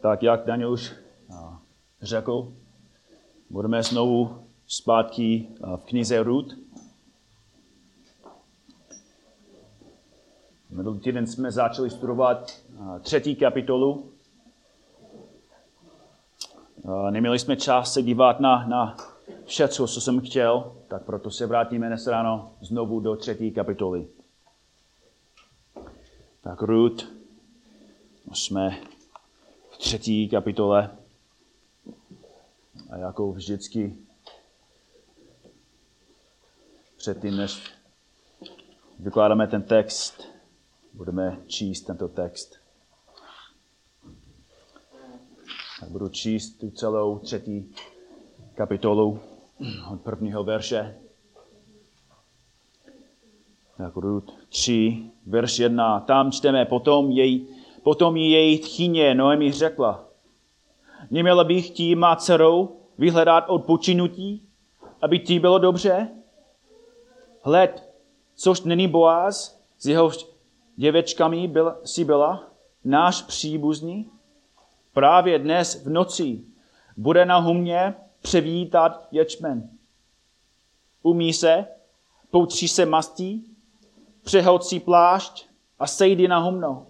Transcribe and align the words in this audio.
Tak 0.00 0.22
jak 0.22 0.44
Daniel 0.44 0.72
už 0.72 0.92
řekl, 2.02 2.52
budeme 3.50 3.82
znovu 3.82 4.46
zpátky 4.66 5.48
v 5.76 5.84
knize 5.84 6.22
Rud. 6.22 6.56
Minulý 10.70 11.00
týden 11.00 11.26
jsme 11.26 11.52
začali 11.52 11.90
studovat 11.90 12.52
třetí 13.00 13.36
kapitolu. 13.36 14.12
Neměli 17.10 17.38
jsme 17.38 17.56
čas 17.56 17.92
se 17.92 18.02
dívat 18.02 18.40
na, 18.40 18.66
na 18.68 18.96
všechno, 19.44 19.86
co 19.86 20.00
jsem 20.00 20.20
chtěl, 20.20 20.76
tak 20.88 21.04
proto 21.04 21.30
se 21.30 21.46
vrátíme 21.46 21.86
dnes 21.86 22.06
ráno 22.06 22.54
znovu 22.60 23.00
do 23.00 23.16
třetí 23.16 23.50
kapitoly. 23.50 24.06
Tak 26.40 26.62
Rud, 26.62 27.12
jsme 28.32 28.80
třetí 29.80 30.28
kapitole 30.28 30.96
a 32.90 32.96
jako 32.96 33.32
vždycky 33.32 33.96
předtím, 36.96 37.36
než 37.36 37.62
vykládáme 38.98 39.46
ten 39.46 39.62
text, 39.62 40.28
budeme 40.94 41.42
číst 41.46 41.82
tento 41.82 42.08
text. 42.08 42.56
Tak 45.80 45.88
budu 45.88 46.08
číst 46.08 46.50
tu 46.50 46.70
celou 46.70 47.18
třetí 47.18 47.74
kapitolu 48.54 49.20
od 49.92 50.00
prvního 50.00 50.44
verše. 50.44 50.98
Tak 53.76 53.96
Rud 53.96 54.32
3, 54.48 55.10
verš 55.26 55.58
1. 55.58 56.00
Tam 56.00 56.32
čteme, 56.32 56.64
potom, 56.64 57.10
jej, 57.10 57.59
potom 57.82 58.16
jí 58.16 58.30
její 58.30 58.58
tchyně 58.58 59.14
Noemi 59.14 59.52
řekla, 59.52 60.04
neměla 61.10 61.44
bych 61.44 61.70
ti 61.70 61.94
má 61.94 62.16
dcerou 62.16 62.76
vyhledat 62.98 63.44
odpočinutí, 63.48 64.42
aby 65.02 65.18
ti 65.18 65.38
bylo 65.38 65.58
dobře? 65.58 66.08
Hled, 67.42 67.90
což 68.34 68.60
není 68.60 68.88
Boaz, 68.88 69.60
s 69.78 69.86
jeho 69.86 70.10
děvečkami 70.76 71.48
byl, 71.48 71.76
si 71.84 72.04
byla, 72.04 72.50
náš 72.84 73.22
příbuzný, 73.22 74.10
právě 74.92 75.38
dnes 75.38 75.84
v 75.84 75.88
noci 75.88 76.40
bude 76.96 77.24
na 77.24 77.36
humě 77.38 77.94
převítat 78.22 79.08
ječmen. 79.10 79.70
Umí 81.02 81.32
se, 81.32 81.66
poutří 82.30 82.68
se 82.68 82.86
mastí, 82.86 83.56
přehoď 84.22 84.62
si 84.62 84.80
plášť 84.80 85.46
a 85.78 85.86
sejdi 85.86 86.28
na 86.28 86.38
humno. 86.38 86.86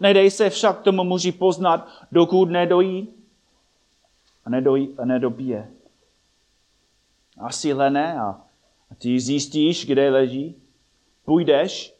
Nedej 0.00 0.30
se 0.30 0.50
však 0.50 0.82
tomu 0.82 1.04
muži 1.04 1.32
poznat, 1.32 1.88
dokud 2.12 2.50
nedojí 2.50 3.08
a, 4.44 4.50
nedojí, 4.50 4.94
a 4.98 5.04
nedobije. 5.04 5.70
Asi 7.38 7.72
lené 7.72 8.20
a 8.20 8.40
ty 8.98 9.20
zjistíš, 9.20 9.86
kde 9.86 10.10
leží. 10.10 10.54
Půjdeš, 11.24 11.94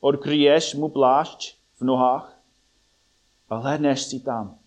odkryješ 0.00 0.74
mu 0.74 0.88
plášť 0.88 1.56
v 1.80 1.84
nohách 1.84 2.38
a 3.50 3.56
hledneš 3.56 4.02
si 4.02 4.20
tam. 4.20 4.58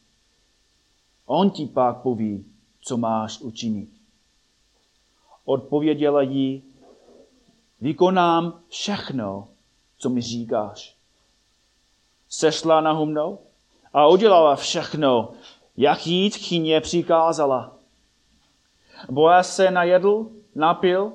On 1.25 1.49
ti 1.49 1.65
pak 1.65 2.01
poví, 2.01 2.45
co 2.81 2.97
máš 2.97 3.39
učinit. 3.39 3.89
Odpověděla 5.45 6.21
jí, 6.21 6.63
vykonám 7.81 8.61
všechno, 8.69 9.47
co 9.97 10.09
mi 10.09 10.21
říkáš. 10.21 10.98
Sešla 12.29 12.81
na 12.81 12.91
humnou 12.91 13.39
a 13.93 14.07
udělala 14.07 14.55
všechno, 14.55 15.31
jak 15.77 16.07
jí 16.07 16.29
tchyně 16.29 16.81
přikázala. 16.81 17.77
Boaz 19.09 19.55
se 19.55 19.71
najedl, 19.71 20.27
napil 20.55 21.13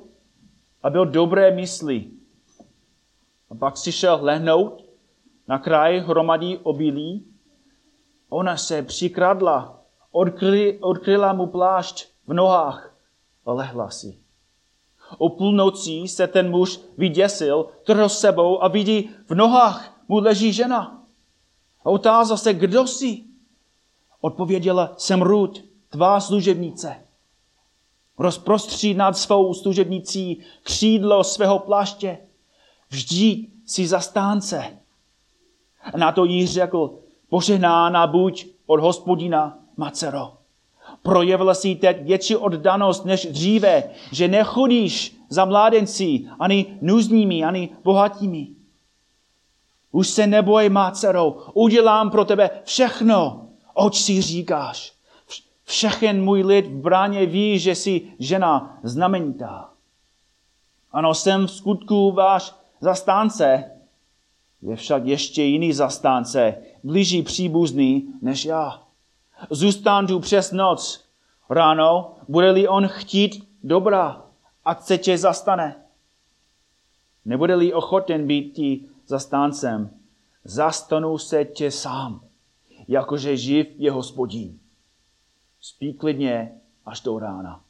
a 0.83 0.91
byl 0.91 1.06
dobré 1.06 1.50
mysli. 1.50 2.11
A 3.50 3.55
pak 3.55 3.77
si 3.77 3.93
šel 3.93 4.19
lehnout 4.22 4.84
na 5.49 5.59
kraj 5.59 5.99
hromadí 5.99 6.59
obilí. 6.62 7.27
Ona 8.28 8.56
se 8.56 8.83
přikradla, 8.83 9.81
odkry, 10.11 10.78
odkryla 10.81 11.33
mu 11.33 11.47
plášť 11.47 12.06
v 12.27 12.34
nohách 12.34 12.97
a 13.47 13.53
lehla 13.53 13.91
si. 13.91 14.19
O 15.19 15.28
půlnocí 15.28 16.09
se 16.09 16.27
ten 16.27 16.50
muž 16.50 16.81
vyděsil, 16.99 17.69
trhl 17.84 18.09
sebou 18.09 18.62
a 18.62 18.69
vidí, 18.69 19.11
v 19.27 19.34
nohách 19.34 19.94
mu 20.09 20.19
leží 20.19 20.53
žena. 20.53 21.03
A 21.84 21.91
otázal 21.91 22.37
se, 22.37 22.55
kdo 22.55 22.87
jsi? 22.87 23.22
Odpověděla, 24.21 24.95
jsem 24.97 25.22
Ruth, 25.22 25.61
tvá 25.89 26.21
služebnice. 26.21 26.97
Rozprostří 28.19 28.95
nad 28.95 29.17
svou 29.17 29.55
služebnicí 29.55 30.41
křídlo 30.62 31.25
svého 31.25 31.59
pláště. 31.59 32.19
Vždy 32.91 33.47
si 33.67 33.87
zastánce. 33.87 34.78
A 35.93 35.99
na 35.99 36.12
to 36.12 36.25
jí 36.25 36.47
řekl, 36.47 36.99
požehnána 37.28 38.06
buď 38.06 38.47
od 38.67 38.81
hospodina, 38.81 39.59
macero. 39.77 40.33
Projevila 41.03 41.55
si 41.55 41.75
teď 41.75 42.03
větší 42.03 42.37
oddanost 42.37 43.05
než 43.05 43.27
dříve, 43.27 43.91
že 44.12 44.28
nechodíš 44.28 45.17
za 45.28 45.44
mládenci, 45.44 46.25
ani 46.41 46.78
nuzními, 46.81 47.44
ani 47.44 47.69
bohatými. 47.84 48.49
Už 49.94 50.09
se 50.09 50.27
neboj, 50.27 50.69
má 50.69 50.91
dcero, 50.91 51.37
udělám 51.53 52.10
pro 52.10 52.25
tebe 52.25 52.50
všechno, 52.65 53.49
oč 53.75 54.00
si 54.00 54.22
říkáš. 54.22 54.93
Všechen 55.65 56.25
můj 56.25 56.43
lid 56.43 56.66
v 56.66 56.81
bráně 56.81 57.27
ví, 57.27 57.59
že 57.59 57.75
jsi 57.75 58.03
žena 58.19 58.78
znamenitá. 58.82 59.71
Ano, 60.93 61.15
jsem 61.15 61.47
v 61.47 61.50
skutku 61.50 62.12
váš 62.12 62.55
zastánce, 62.81 63.71
je 64.62 64.77
však 64.77 65.06
ještě 65.06 65.43
jiný 65.43 65.72
zastánce, 65.72 66.55
blíží 66.84 67.22
příbuzný 67.22 68.15
než 68.22 68.44
já. 68.44 68.82
Zůstanu 69.50 70.09
tu 70.09 70.21
přes 70.21 70.53
noc. 70.53 71.05
Ráno, 71.50 72.15
bude-li 72.28 72.69
on 72.69 72.88
chtít 72.88 73.49
dobrá, 73.62 74.25
ať 74.65 74.82
se 74.82 74.99
tě 74.99 75.19
zastane. 75.19 75.76
Nebude-li 77.25 77.72
ochoten 77.72 78.26
být 78.26 78.53
ti 78.53 78.94
zastáncem, 79.06 79.91
zastanu 80.44 81.19
se 81.19 81.44
tě 81.44 81.70
sám, 81.70 82.25
jakože 82.88 83.37
živ 83.37 83.66
je 83.76 83.91
hospodín. 83.91 84.60
Spí 85.60 85.94
klidně 85.94 86.60
až 86.87 87.00
do 87.00 87.19
rána. 87.19 87.64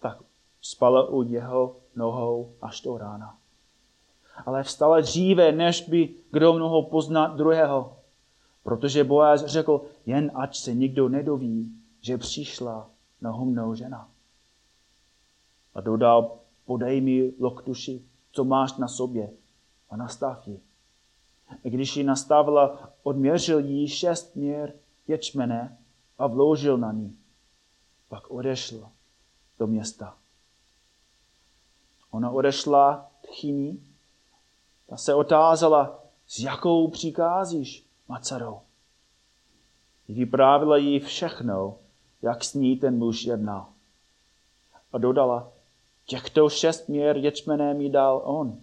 Tak 0.00 0.18
spala 0.60 1.08
u 1.08 1.22
jeho 1.22 1.76
nohou 1.96 2.54
až 2.62 2.80
do 2.80 2.98
rána. 2.98 3.38
Ale 4.46 4.62
vstala 4.62 5.00
dříve, 5.00 5.52
než 5.52 5.88
by 5.88 6.14
kdo 6.30 6.58
mohl 6.58 6.82
poznat 6.82 7.36
druhého. 7.36 7.96
Protože 8.62 9.04
Boaz 9.04 9.44
řekl, 9.44 9.80
jen 10.06 10.30
ať 10.34 10.56
se 10.56 10.74
nikdo 10.74 11.08
nedoví, 11.08 11.72
že 12.00 12.18
přišla 12.18 12.90
na 13.20 13.30
humnou 13.30 13.74
žena. 13.74 14.08
A 15.74 15.80
dodal, 15.80 16.38
podej 16.64 17.00
mi 17.00 17.32
loktuši, 17.40 18.02
co 18.32 18.44
máš 18.44 18.76
na 18.76 18.88
sobě 18.88 19.30
a 19.92 19.96
nastav 19.96 20.48
ji. 20.48 20.60
A 21.64 21.68
když 21.68 21.96
ji 21.96 22.04
nastavila, 22.04 22.92
odměřil 23.02 23.58
jí 23.58 23.88
šest 23.88 24.36
měr 24.36 24.74
ječmene 25.08 25.78
a 26.18 26.26
vložil 26.26 26.78
na 26.78 26.92
ní. 26.92 27.18
Pak 28.08 28.30
odešla 28.30 28.92
do 29.58 29.66
města. 29.66 30.16
Ona 32.10 32.30
odešla 32.30 33.10
tchyní, 33.20 33.94
ta 34.86 34.96
se 34.96 35.14
otázala, 35.14 36.04
s 36.26 36.38
jakou 36.38 36.90
přikázíš, 36.90 37.86
Macarou. 38.08 38.60
Vyprávila 40.08 40.76
jí 40.76 41.00
všechno, 41.00 41.78
jak 42.22 42.44
s 42.44 42.54
ní 42.54 42.76
ten 42.76 42.98
muž 42.98 43.24
jednal. 43.24 43.72
A 44.92 44.98
dodala, 44.98 45.52
těchto 46.04 46.48
šest 46.48 46.88
měr 46.88 47.16
ječmené 47.16 47.74
mi 47.74 47.90
dal 47.90 48.22
on. 48.24 48.61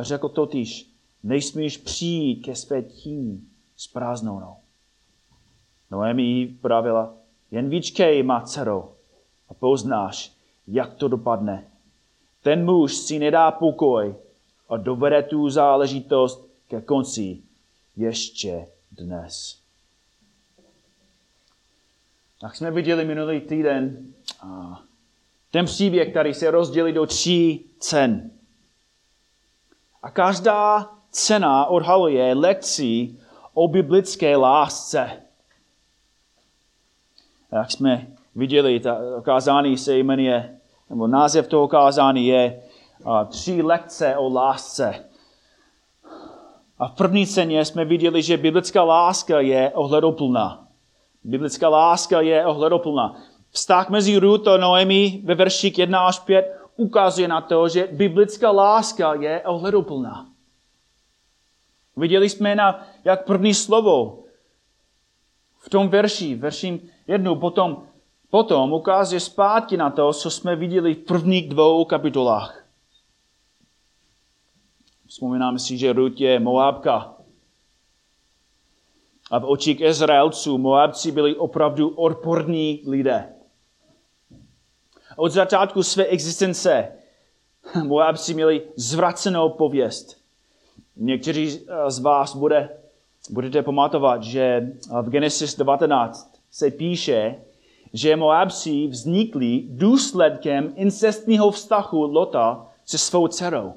Řekl 0.00 0.28
totiž, 0.28 0.90
nejsmíš 1.22 1.76
přijít 1.76 2.44
ke 2.44 2.56
své 2.56 2.82
tíni 2.82 3.40
s 3.76 3.86
prázdnonou. 3.86 4.56
Noemi 5.90 6.22
jí 6.22 6.46
pravila, 6.46 7.14
jen 7.50 7.68
vyčkej, 7.68 8.22
má 8.22 8.40
dcero, 8.40 8.92
a 9.48 9.54
poznáš, 9.54 10.32
jak 10.66 10.94
to 10.94 11.08
dopadne. 11.08 11.66
Ten 12.42 12.64
muž 12.64 12.94
si 12.94 13.18
nedá 13.18 13.50
pokoj 13.50 14.14
a 14.68 14.76
dovede 14.76 15.22
tu 15.22 15.50
záležitost 15.50 16.48
ke 16.68 16.80
konci 16.80 17.38
ještě 17.96 18.66
dnes. 18.92 19.60
Tak 22.40 22.56
jsme 22.56 22.70
viděli 22.70 23.04
minulý 23.04 23.40
týden 23.40 24.14
ten 25.50 25.66
příběh, 25.66 26.10
který 26.10 26.34
se 26.34 26.50
rozdělí 26.50 26.92
do 26.92 27.06
tří 27.06 27.64
cen. 27.78 28.30
A 30.02 30.10
každá 30.10 30.90
cena 31.10 31.66
odhaluje 31.66 32.34
lekci 32.34 33.16
o 33.54 33.68
biblické 33.68 34.36
lásce. 34.36 35.10
Jak 37.52 37.70
jsme 37.70 38.06
viděli, 38.34 38.80
ta 38.80 38.98
kázání 39.22 39.78
se 39.78 39.98
jmenuje, 39.98 40.58
nebo 40.90 41.06
název 41.06 41.48
toho 41.48 41.68
kázání 41.68 42.26
je 42.26 42.62
a, 43.04 43.24
tři 43.24 43.62
lekce 43.62 44.16
o 44.16 44.32
lásce. 44.32 45.04
A 46.78 46.88
v 46.88 46.92
první 46.92 47.26
ceně 47.26 47.64
jsme 47.64 47.84
viděli, 47.84 48.22
že 48.22 48.36
biblická 48.36 48.82
láska 48.82 49.40
je 49.40 49.70
ohledoplná. 49.74 50.66
Biblická 51.24 51.68
láska 51.68 52.20
je 52.20 52.46
ohledoplná. 52.46 53.16
Vztah 53.50 53.90
mezi 53.90 54.18
Ruth 54.18 54.48
a 54.48 54.56
Noemi 54.56 55.20
ve 55.24 55.34
verších 55.34 55.78
1 55.78 56.06
až 56.06 56.18
5 56.18 56.59
ukazuje 56.80 57.28
na 57.28 57.40
to, 57.40 57.68
že 57.68 57.88
biblická 57.92 58.50
láska 58.50 59.14
je 59.14 59.42
ohledoplná. 59.42 60.26
Viděli 61.96 62.28
jsme 62.28 62.54
na 62.54 62.86
jak 63.04 63.24
první 63.24 63.54
slovo 63.54 64.24
v 65.58 65.68
tom 65.68 65.88
verši, 65.88 66.34
verším 66.34 66.80
jednou, 67.06 67.36
potom, 67.36 67.86
potom 68.30 68.72
ukazuje 68.72 69.20
zpátky 69.20 69.76
na 69.76 69.90
to, 69.90 70.12
co 70.12 70.30
jsme 70.30 70.56
viděli 70.56 70.94
v 70.94 71.04
prvních 71.04 71.48
dvou 71.48 71.84
kapitolách. 71.84 72.64
Vzpomínáme 75.06 75.58
si, 75.58 75.78
že 75.78 75.92
Ruth 75.92 76.20
je 76.20 76.40
Moabka. 76.40 77.14
A 79.30 79.38
v 79.38 79.44
očích 79.44 79.80
Izraelců 79.80 80.58
Moabci 80.58 81.12
byli 81.12 81.36
opravdu 81.36 81.88
odporní 81.88 82.82
lidé. 82.86 83.39
Od 85.16 85.32
začátku 85.32 85.82
své 85.82 86.04
existence 86.04 86.88
Moabci 87.84 88.34
měli 88.34 88.62
zvracenou 88.76 89.48
pověst. 89.48 90.20
Někteří 90.96 91.60
z 91.88 91.98
vás 91.98 92.36
bude, 92.36 92.68
budete 93.30 93.62
pamatovat, 93.62 94.22
že 94.22 94.72
v 95.02 95.10
Genesis 95.10 95.56
19 95.56 96.40
se 96.50 96.70
píše, 96.70 97.34
že 97.92 98.16
Moabci 98.16 98.86
vznikli 98.86 99.64
důsledkem 99.68 100.72
incestního 100.76 101.50
vztahu 101.50 102.12
Lota 102.12 102.66
se 102.84 102.98
svou 102.98 103.28
dcerou. 103.28 103.72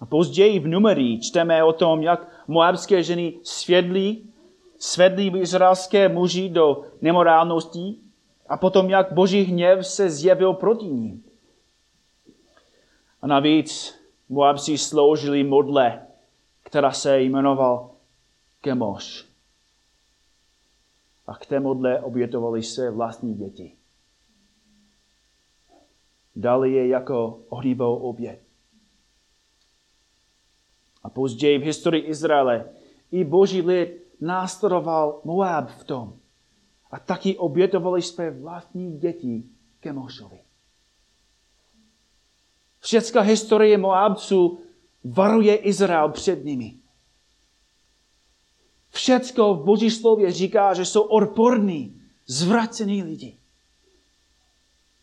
A 0.00 0.06
později 0.06 0.58
v 0.58 0.68
numerí 0.68 1.20
čteme 1.20 1.64
o 1.64 1.72
tom, 1.72 2.02
jak 2.02 2.44
moabské 2.48 3.02
ženy 3.02 3.34
svědlí, 3.42 4.30
svedli 4.78 5.26
izraelské 5.26 6.08
muži 6.08 6.48
do 6.48 6.82
nemorálností 7.00 8.07
a 8.48 8.56
potom, 8.56 8.90
jak 8.90 9.12
boží 9.12 9.42
hněv 9.42 9.86
se 9.86 10.10
zjevil 10.10 10.52
proti 10.54 10.86
ním. 10.86 11.24
A 13.22 13.26
navíc 13.26 13.98
Moabci 14.28 14.78
sloužili 14.78 15.44
modle, 15.44 16.06
která 16.62 16.92
se 16.92 17.20
jmenoval 17.20 17.90
Kemoš. 18.60 19.28
A 21.26 21.34
k 21.34 21.46
té 21.46 21.60
modle 21.60 22.00
obětovali 22.00 22.62
se 22.62 22.90
vlastní 22.90 23.34
děti. 23.34 23.72
Dali 26.36 26.72
je 26.72 26.88
jako 26.88 27.40
ohnivou 27.48 27.96
oběť. 27.96 28.38
A 31.02 31.10
později 31.10 31.58
v 31.58 31.62
historii 31.62 32.02
Izraele 32.02 32.70
i 33.10 33.24
boží 33.24 33.62
lid 33.62 34.06
následoval 34.20 35.20
Moab 35.24 35.70
v 35.70 35.84
tom. 35.84 36.18
A 36.90 36.98
taky 36.98 37.36
obětovali 37.36 38.02
své 38.02 38.30
vlastní 38.30 38.98
děti 38.98 39.44
Kemošovi. 39.80 40.38
Všecká 42.80 43.20
historie 43.20 43.78
Moabců 43.78 44.60
varuje 45.04 45.56
Izrael 45.56 46.08
před 46.08 46.44
nimi. 46.44 46.74
Všecko 48.90 49.54
v 49.54 49.64
Boží 49.64 49.90
slově 49.90 50.32
říká, 50.32 50.74
že 50.74 50.84
jsou 50.84 51.02
odporní, 51.02 52.00
zvracený 52.26 53.02
lidi. 53.02 53.36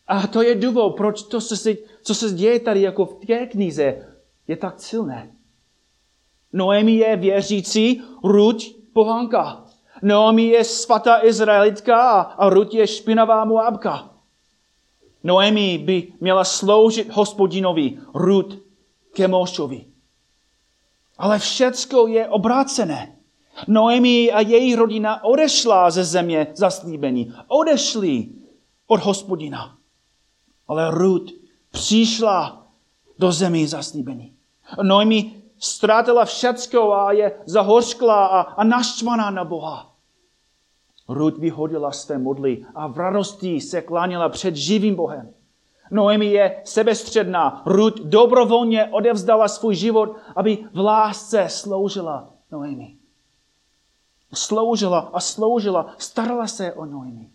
A 0.06 0.26
to 0.26 0.42
je 0.42 0.54
důvod, 0.54 0.96
proč 0.96 1.22
to, 1.22 1.40
co 1.40 1.56
se, 1.56 1.74
co 2.02 2.14
se 2.14 2.30
děje 2.30 2.60
tady 2.60 2.80
jako 2.82 3.06
v 3.06 3.26
té 3.26 3.46
knize, 3.46 4.16
je 4.48 4.56
tak 4.56 4.80
silné. 4.80 5.32
Noemi 6.52 6.92
je 6.92 7.16
věřící, 7.16 8.02
Ruť 8.24 8.74
pohanka. 8.92 9.65
Noemi 10.02 10.46
je 10.46 10.64
svatá 10.64 11.26
Izraelitka 11.26 12.20
a 12.20 12.48
Ruť 12.48 12.74
je 12.74 12.86
špinavá 12.86 13.44
Moabka. 13.44 14.10
Noemi 15.24 15.78
by 15.78 16.12
měla 16.20 16.44
sloužit 16.44 17.12
hospodinovi, 17.12 17.98
Ruth 18.14 18.56
Kemošovi. 19.14 19.84
Ale 21.18 21.38
všecko 21.38 22.06
je 22.06 22.28
obrácené. 22.28 23.16
Noemi 23.68 24.32
a 24.32 24.40
její 24.40 24.76
rodina 24.76 25.24
odešla 25.24 25.90
ze 25.90 26.04
země 26.04 26.46
zaslíbení. 26.54 27.34
Odešli 27.48 28.28
od 28.86 29.00
hospodina. 29.00 29.76
Ale 30.68 30.90
Ruth 30.90 31.32
přišla 31.70 32.66
do 33.18 33.32
země 33.32 33.68
zaslíbení. 33.68 34.32
Noemi 34.82 35.42
ztratila 35.58 36.24
všecko 36.24 36.92
a 36.92 37.12
je 37.12 37.40
zahořklá 37.44 38.26
a, 38.26 38.40
a 38.40 38.64
naštvaná 38.64 39.30
na 39.30 39.44
Boha. 39.44 39.92
Ruth 41.08 41.38
vyhodila 41.38 41.92
své 41.92 42.18
modly 42.18 42.66
a 42.74 42.86
v 42.86 42.98
radosti 42.98 43.60
se 43.60 43.82
klánila 43.82 44.28
před 44.28 44.56
živým 44.56 44.94
Bohem. 44.94 45.34
Noemi 45.90 46.26
je 46.26 46.62
sebestředná. 46.64 47.62
Ruth 47.66 48.00
dobrovolně 48.00 48.84
odevzdala 48.84 49.48
svůj 49.48 49.74
život, 49.74 50.16
aby 50.36 50.58
v 50.72 50.78
lásce 50.78 51.48
sloužila 51.48 52.30
Noemi. 52.50 52.96
Sloužila 54.34 55.10
a 55.12 55.20
sloužila, 55.20 55.94
starala 55.98 56.46
se 56.46 56.72
o 56.72 56.84
Noemi. 56.84 57.30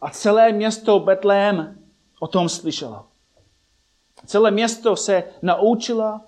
A 0.00 0.10
celé 0.10 0.52
město 0.52 0.98
Betlém 0.98 1.78
o 2.20 2.26
tom 2.26 2.48
slyšelo. 2.48 3.06
Celé 4.26 4.50
město 4.50 4.96
se 4.96 5.24
naučila, 5.42 6.20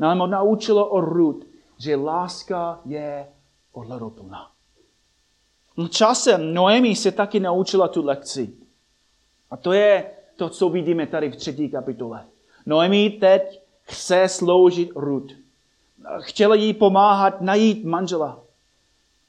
nám 0.00 0.30
naučilo 0.30 0.88
o 0.88 1.00
Ruth, 1.00 1.46
že 1.78 1.96
láska 1.96 2.80
je 2.84 3.26
odhledoplná. 3.72 4.50
Časem 5.90 6.54
Noemi 6.54 6.96
se 6.96 7.12
taky 7.12 7.40
naučila 7.40 7.88
tu 7.88 8.04
lekci. 8.04 8.52
A 9.50 9.56
to 9.56 9.72
je 9.72 10.10
to, 10.36 10.48
co 10.48 10.68
vidíme 10.68 11.06
tady 11.06 11.30
v 11.30 11.36
třetí 11.36 11.68
kapitole. 11.68 12.24
Noemi 12.66 13.10
teď 13.10 13.62
chce 13.82 14.28
sloužit 14.28 14.90
Ruth. 14.94 15.32
Chtěla 16.20 16.54
jí 16.54 16.74
pomáhat 16.74 17.40
najít 17.40 17.84
manžela. 17.84 18.42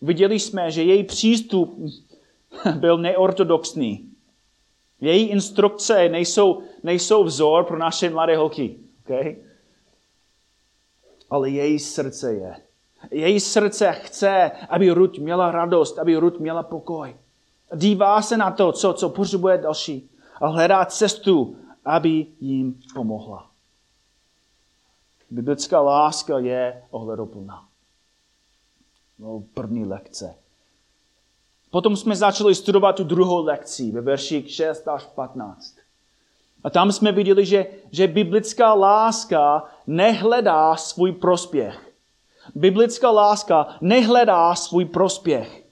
Viděli 0.02 0.40
jsme, 0.40 0.72
že 0.72 0.84
její 0.84 1.04
přístup 1.04 1.80
byl 2.76 2.98
neortodoxní. 2.98 4.10
Její 5.02 5.28
instrukce 5.28 6.10
nejsou, 6.10 6.62
nejsou 6.84 7.24
vzor 7.24 7.64
pro 7.64 7.78
naše 7.78 8.10
mladé 8.10 8.38
holky. 8.38 8.76
Okay? 9.04 9.36
Ale 11.32 11.50
její 11.50 11.80
srdce 11.80 12.34
je. 12.34 12.56
Její 13.12 13.40
srdce 13.40 13.92
chce, 13.92 14.52
aby 14.70 14.92
Ruth 14.92 15.18
měla 15.18 15.52
radost, 15.52 16.00
aby 16.00 16.16
Ruth 16.16 16.40
měla 16.40 16.64
pokoj. 16.64 17.16
Dívá 17.76 18.22
se 18.22 18.38
na 18.38 18.52
to, 18.52 18.72
co, 18.72 18.94
co 18.94 19.10
potřebuje 19.10 19.58
další 19.58 20.10
a 20.42 20.48
hledá 20.48 20.86
cestu, 20.86 21.58
aby 21.86 22.26
jim 22.40 22.80
pomohla. 22.94 23.52
Biblická 25.30 25.82
láska 25.82 26.40
je 26.40 26.84
ohledoplná. 26.90 27.68
No, 29.20 29.44
první 29.54 29.86
lekce. 29.86 30.36
Potom 31.70 31.98
jsme 31.98 32.16
začali 32.16 32.56
studovat 32.56 32.96
tu 32.96 33.04
druhou 33.04 33.44
lekci 33.44 33.92
ve 33.92 34.02
verších 34.02 34.52
6 34.52 34.88
až 34.88 35.06
15. 35.06 35.76
A 36.64 36.70
tam 36.70 36.92
jsme 36.92 37.12
viděli, 37.12 37.46
že, 37.46 37.66
že 37.92 38.08
biblická 38.08 38.74
láska 38.74 39.64
nehledá 39.88 40.76
svůj 40.76 41.12
prospěch. 41.12 41.94
Biblická 42.56 43.12
láska 43.12 43.76
nehledá 43.82 44.56
svůj 44.56 44.86
prospěch. 44.86 45.64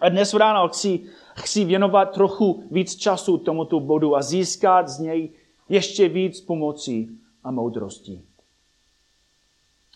A 0.00 0.08
dnes 0.08 0.34
ráno 0.34 0.68
chci, 0.68 1.00
chci 1.34 1.64
věnovat 1.64 2.04
trochu 2.04 2.64
víc 2.70 2.96
času 2.96 3.38
tomuto 3.38 3.80
bodu 3.80 4.16
a 4.16 4.22
získat 4.22 4.88
z 4.88 4.98
něj 4.98 5.30
ještě 5.68 6.08
víc 6.08 6.40
pomoci 6.40 7.08
a 7.44 7.50
moudrosti. 7.50 8.22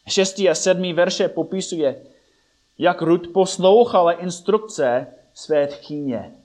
Šestý 0.09 0.49
a 0.49 0.55
sedmý 0.55 0.93
verše 0.93 1.29
popisuje, 1.29 2.03
jak 2.79 3.03
Rud 3.03 3.29
poslouchala 3.29 4.13
instrukce 4.13 5.07
své 5.35 5.67
tchýně. 5.67 6.42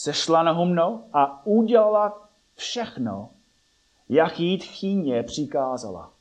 Sešla 0.00 0.42
na 0.42 0.52
humno 0.52 1.04
a 1.12 1.46
udělala 1.46 2.28
všechno, 2.54 3.30
jak 4.08 4.40
jí 4.40 4.58
tchýně 4.58 5.22
přikázala. 5.22 6.12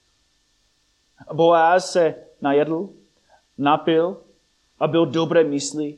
Boaz 1.33 1.91
se 1.91 2.15
najedl, 2.41 2.89
napil 3.57 4.21
a 4.79 4.87
byl 4.87 5.05
dobré 5.05 5.43
mysli. 5.43 5.97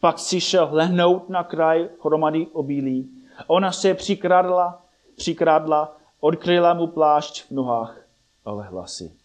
Pak 0.00 0.18
si 0.18 0.40
šel 0.40 0.68
lehnout 0.72 1.28
na 1.28 1.44
kraj 1.44 1.88
hromady 2.04 2.46
obilí. 2.46 3.24
Ona 3.46 3.72
se 3.72 3.94
přikrádla, 3.94 4.82
přikrádla, 5.16 5.96
odkryla 6.20 6.74
mu 6.74 6.86
plášť 6.86 7.44
v 7.44 7.50
nohách 7.50 7.98
a 8.44 8.50
lehla 8.50 8.86
si. 8.86 9.16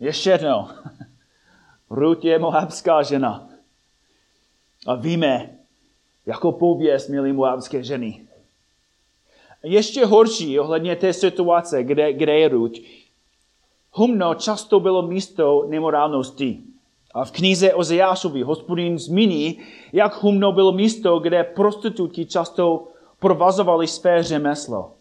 Ještě 0.00 0.30
jednou. 0.30 0.68
Ruth 1.90 2.24
je 2.24 2.38
moabská 2.38 3.02
žena. 3.02 3.55
A 4.86 4.94
víme, 4.94 5.58
jako 6.26 6.52
pověst 6.52 7.08
měli 7.08 7.32
moabské 7.32 7.82
ženy. 7.82 8.26
Ještě 9.62 10.06
horší 10.06 10.60
ohledně 10.60 10.96
té 10.96 11.12
situace, 11.12 11.84
kde, 11.84 12.12
kde 12.12 12.38
je 12.38 12.48
Ruth. 12.48 12.78
Humno 13.92 14.34
často 14.34 14.80
bylo 14.80 15.02
místo 15.02 15.66
nemorálnosti. 15.68 16.62
A 17.14 17.24
v 17.24 17.30
knize 17.30 17.74
Ozeášovi 17.74 18.42
hospodin 18.42 18.98
zmíní, 18.98 19.58
jak 19.92 20.22
Humno 20.22 20.52
bylo 20.52 20.72
místo, 20.72 21.18
kde 21.18 21.44
prostitutky 21.44 22.26
často 22.26 22.88
provazovali 23.18 23.86
své 23.86 24.22
řemeslo. 24.22 24.92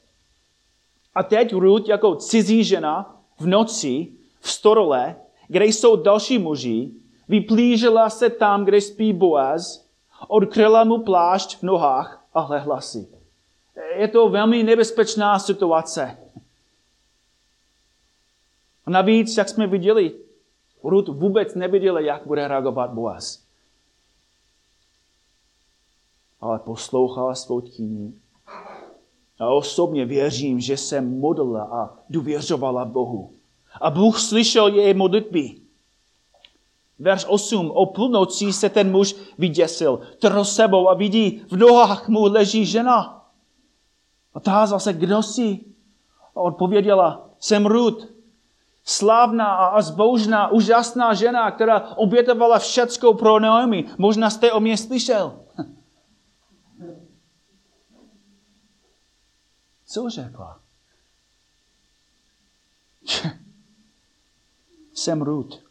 A 1.16 1.24
teď 1.24 1.54
Ruth 1.54 1.88
jako 1.88 2.16
cizí 2.16 2.64
žena 2.64 3.22
v 3.40 3.48
noci, 3.48 4.08
v 4.40 4.52
storole, 4.52 5.16
kde 5.48 5.66
jsou 5.66 5.96
další 5.96 6.40
muži, 6.40 6.92
vyplížila 7.28 8.10
se 8.10 8.30
tam, 8.30 8.66
kde 8.66 8.82
spí 8.82 9.14
Boaz, 9.14 9.86
odkryla 10.28 10.84
mu 10.84 11.04
plášť 11.04 11.58
v 11.58 11.64
nohách 11.64 12.26
a 12.34 12.48
lehla 12.48 12.82
si. 12.82 13.08
Je 13.96 14.08
to 14.08 14.30
velmi 14.30 14.64
nebezpečná 14.64 15.40
situace. 15.40 16.18
A 18.86 18.90
navíc, 18.90 19.38
jak 19.38 19.50
jsme 19.50 19.68
viděli, 19.68 20.16
Ruth 20.84 21.10
vůbec 21.10 21.56
neviděla, 21.56 22.00
jak 22.00 22.28
bude 22.28 22.48
reagovat 22.48 22.90
Boaz. 22.90 23.42
Ale 26.42 26.60
poslouchala 26.60 27.36
svou 27.36 27.62
tkyni. 27.62 28.14
A 29.40 29.50
osobně 29.50 30.06
věřím, 30.06 30.60
že 30.60 30.78
se 30.78 31.02
modlila 31.02 31.64
a 31.64 31.98
důvěřovala 32.10 32.86
Bohu. 32.86 33.32
A 33.82 33.90
Bůh 33.90 34.20
slyšel 34.20 34.68
její 34.68 34.94
modlitby. 34.94 35.65
Verš 37.00 37.26
8. 37.28 37.72
O 37.72 37.86
půlnoci 37.86 38.54
se 38.54 38.70
ten 38.70 38.92
muž 38.92 39.16
vyděsil, 39.38 40.00
trhl 40.20 40.46
sebou 40.46 40.90
a 40.90 40.94
vidí, 40.94 41.42
v 41.52 41.58
nohách 41.58 42.10
mu 42.10 42.24
leží 42.26 42.66
žena. 42.66 43.26
A 44.34 44.40
tázal 44.40 44.80
se, 44.80 44.94
kdo 44.94 45.24
jsi? 45.24 45.60
A 46.36 46.42
odpověděla, 46.42 47.30
jsem 47.40 47.66
Ruth, 47.66 48.08
slavná 48.84 49.56
a 49.56 49.82
zbožná, 49.82 50.52
úžasná 50.52 51.14
žena, 51.14 51.52
která 51.52 51.80
obětovala 51.96 52.60
všecko 52.60 53.14
pro 53.14 53.40
Naomi. 53.40 53.86
Možná 53.98 54.30
jste 54.30 54.52
o 54.52 54.60
mě 54.60 54.78
slyšel. 54.78 55.40
Co 59.86 60.10
řekla? 60.10 60.60
Jsem 64.94 65.22
Ruth, 65.22 65.65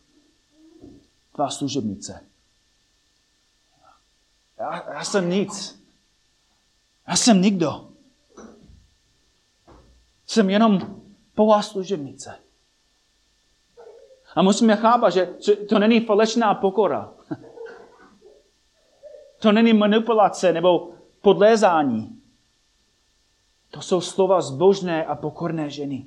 tvá 1.34 1.50
služebnice. 1.50 2.26
Já, 4.58 4.92
já 4.92 5.04
jsem 5.04 5.30
nic. 5.30 5.84
Já 7.08 7.16
jsem 7.16 7.42
nikdo. 7.42 7.90
Jsem 10.26 10.50
jenom 10.50 11.00
pouhá 11.34 11.62
služebnice. 11.62 12.38
A 14.34 14.42
musíme 14.42 14.76
chápat, 14.76 15.10
že 15.10 15.26
to 15.68 15.78
není 15.78 16.00
falešná 16.00 16.54
pokora. 16.54 17.12
To 19.38 19.52
není 19.52 19.72
manipulace 19.72 20.52
nebo 20.52 20.94
podlézání. 21.20 22.22
To 23.70 23.82
jsou 23.82 24.00
slova 24.00 24.40
zbožné 24.40 25.04
a 25.04 25.14
pokorné 25.14 25.70
ženy. 25.70 26.06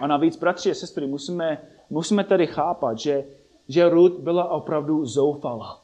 A 0.00 0.06
navíc, 0.06 0.36
bratři 0.36 0.70
a 0.70 0.74
sestry, 0.74 1.06
musíme, 1.06 1.62
musíme 1.90 2.24
tady 2.24 2.46
chápat, 2.46 2.98
že, 2.98 3.24
že 3.68 3.88
Ruth 3.88 4.20
byla 4.20 4.50
opravdu 4.50 5.06
zoufala. 5.06 5.82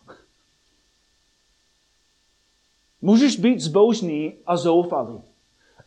Můžeš 3.02 3.36
být 3.36 3.60
zbožný 3.60 4.34
a 4.46 4.56
zoufalý. 4.56 5.20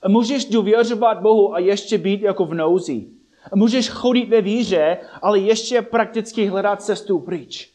Můžeš 0.08 0.46
důvěřovat 0.46 1.22
Bohu 1.22 1.54
a 1.54 1.60
ještě 1.60 1.98
být 1.98 2.22
jako 2.22 2.46
v 2.46 2.54
nouzi. 2.54 3.08
Můžeš 3.56 3.90
chodit 3.90 4.26
ve 4.26 4.42
víře, 4.42 4.98
ale 5.22 5.40
ještě 5.40 5.82
prakticky 5.82 6.46
hledat 6.46 6.82
cestu 6.82 7.20
pryč. 7.20 7.74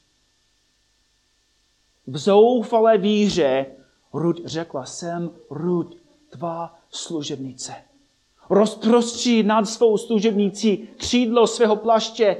V 2.07 2.19
zoufalé 2.19 2.99
víře 2.99 3.67
Rud 4.13 4.41
řekla, 4.45 4.85
jsem 4.85 5.31
Rud, 5.51 5.97
tvá 6.31 6.79
služebnice. 6.91 7.75
Rozprostří 8.51 9.43
nad 9.43 9.65
svou 9.69 9.99
služebnicí 9.99 10.89
křídlo 10.97 11.47
svého 11.47 11.77
plaště 11.77 12.37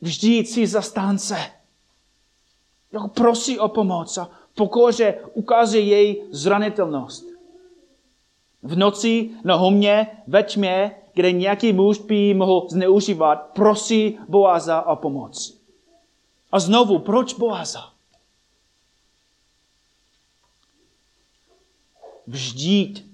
vždící 0.00 0.66
zastánce. 0.66 1.38
Jako 2.92 3.08
prosí 3.08 3.58
o 3.58 3.68
pomoc 3.68 4.18
a 4.18 4.30
pokoře 4.54 5.18
ukáže 5.34 5.80
její 5.80 6.22
zranitelnost. 6.30 7.24
V 8.62 8.76
noci 8.76 9.30
na 9.44 9.54
homě, 9.54 10.06
ve 10.26 10.42
tmě, 10.42 10.96
kde 11.14 11.32
nějaký 11.32 11.72
muž 11.72 11.98
by 11.98 12.34
mohl 12.34 12.66
zneužívat, 12.70 13.36
prosí 13.36 14.18
Boaza 14.28 14.82
o 14.82 14.96
pomoc. 14.96 15.58
A 16.52 16.60
znovu, 16.60 16.98
proč 16.98 17.34
Boaza? 17.34 17.92
Vždít. 22.26 23.11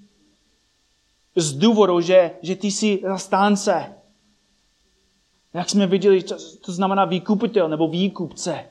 Z 1.35 1.53
důvodu, 1.53 2.01
že, 2.01 2.31
že 2.41 2.55
ty 2.55 2.71
jsi 2.71 3.01
zastánce. 3.03 3.95
Jak 5.53 5.69
jsme 5.69 5.87
viděli, 5.87 6.23
to, 6.23 6.35
to 6.65 6.71
znamená 6.71 7.05
výkupitel 7.05 7.69
nebo 7.69 7.87
výkupce. 7.87 8.65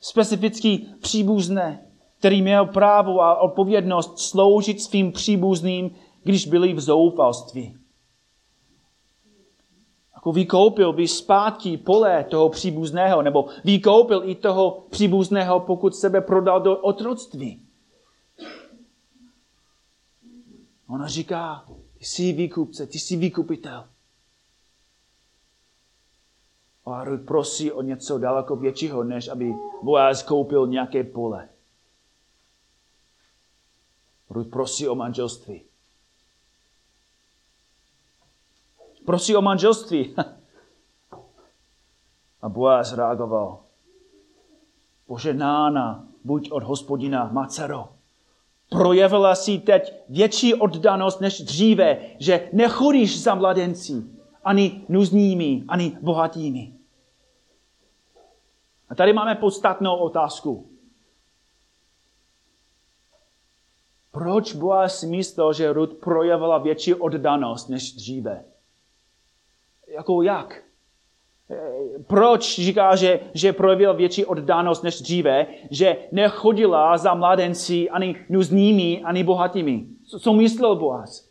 Specifický 0.00 0.88
příbuzné, 1.00 1.86
který 2.18 2.42
měl 2.42 2.66
právo 2.66 3.22
a 3.22 3.40
odpovědnost 3.40 4.18
sloužit 4.18 4.82
svým 4.82 5.12
příbuzným, 5.12 5.90
když 6.22 6.46
byli 6.46 6.72
v 6.72 6.80
zoufalství. 6.80 7.76
Jako 10.14 10.32
vykoupil 10.32 10.92
by 10.92 11.08
zpátky 11.08 11.76
pole 11.76 12.24
toho 12.24 12.48
příbuzného, 12.48 13.22
nebo 13.22 13.46
vykoupil 13.64 14.22
i 14.24 14.34
toho 14.34 14.86
příbuzného, 14.90 15.60
pokud 15.60 15.96
sebe 15.96 16.20
prodal 16.20 16.60
do 16.60 16.76
otroctví. 16.76 17.67
Ona 20.88 21.08
říká, 21.08 21.64
ty 21.98 22.04
jsi 22.04 22.32
výkupce, 22.32 22.86
ty 22.86 22.98
jsi 22.98 23.16
výkupitel. 23.16 23.88
A 26.86 27.04
Ruth 27.04 27.26
prosí 27.26 27.72
o 27.72 27.82
něco 27.82 28.18
daleko 28.18 28.56
většího, 28.56 29.04
než 29.04 29.28
aby 29.28 29.54
Boaz 29.82 30.22
koupil 30.22 30.66
nějaké 30.66 31.04
pole. 31.04 31.48
Ruth 34.30 34.50
prosí 34.50 34.88
o 34.88 34.94
manželství. 34.94 35.62
Prosí 39.06 39.36
o 39.36 39.42
manželství. 39.42 40.14
A 42.42 42.48
Boaz 42.48 42.92
reagoval. 42.92 43.62
Poženána 45.06 46.08
buď 46.24 46.50
od 46.50 46.62
hospodina, 46.62 47.32
má 47.32 47.46
dcero. 47.46 47.97
Projevila 48.68 49.34
si 49.34 49.58
teď 49.58 49.94
větší 50.08 50.54
oddanost 50.54 51.20
než 51.20 51.40
dříve, 51.40 51.98
že 52.18 52.48
nechodíš 52.52 53.22
za 53.22 53.34
mladenci, 53.34 54.04
ani 54.44 54.84
nuzními, 54.88 55.64
ani 55.68 55.96
bohatými. 56.00 56.72
A 58.88 58.94
tady 58.94 59.12
máme 59.12 59.34
podstatnou 59.34 59.96
otázku. 59.96 60.70
Proč 64.10 64.54
Boaz 64.54 65.02
místo, 65.02 65.52
že 65.52 65.72
Ruth 65.72 65.94
projevila 65.94 66.58
větší 66.58 66.94
oddanost 66.94 67.68
než 67.68 67.92
dříve? 67.92 68.44
Jako 69.86 70.22
jak? 70.22 70.67
Proč 72.06 72.60
říká, 72.60 72.96
že, 72.96 73.20
že 73.34 73.52
projevil 73.52 73.94
větší 73.94 74.24
oddanost 74.24 74.82
než 74.82 75.00
dříve, 75.00 75.46
že 75.70 75.96
nechodila 76.12 76.98
za 76.98 77.14
mladenci 77.14 77.90
ani 77.90 78.16
nuznými, 78.28 79.02
ani 79.04 79.24
bohatými? 79.24 79.86
Co, 80.06 80.20
co 80.20 80.32
myslel 80.32 80.76
Boaz? 80.76 81.28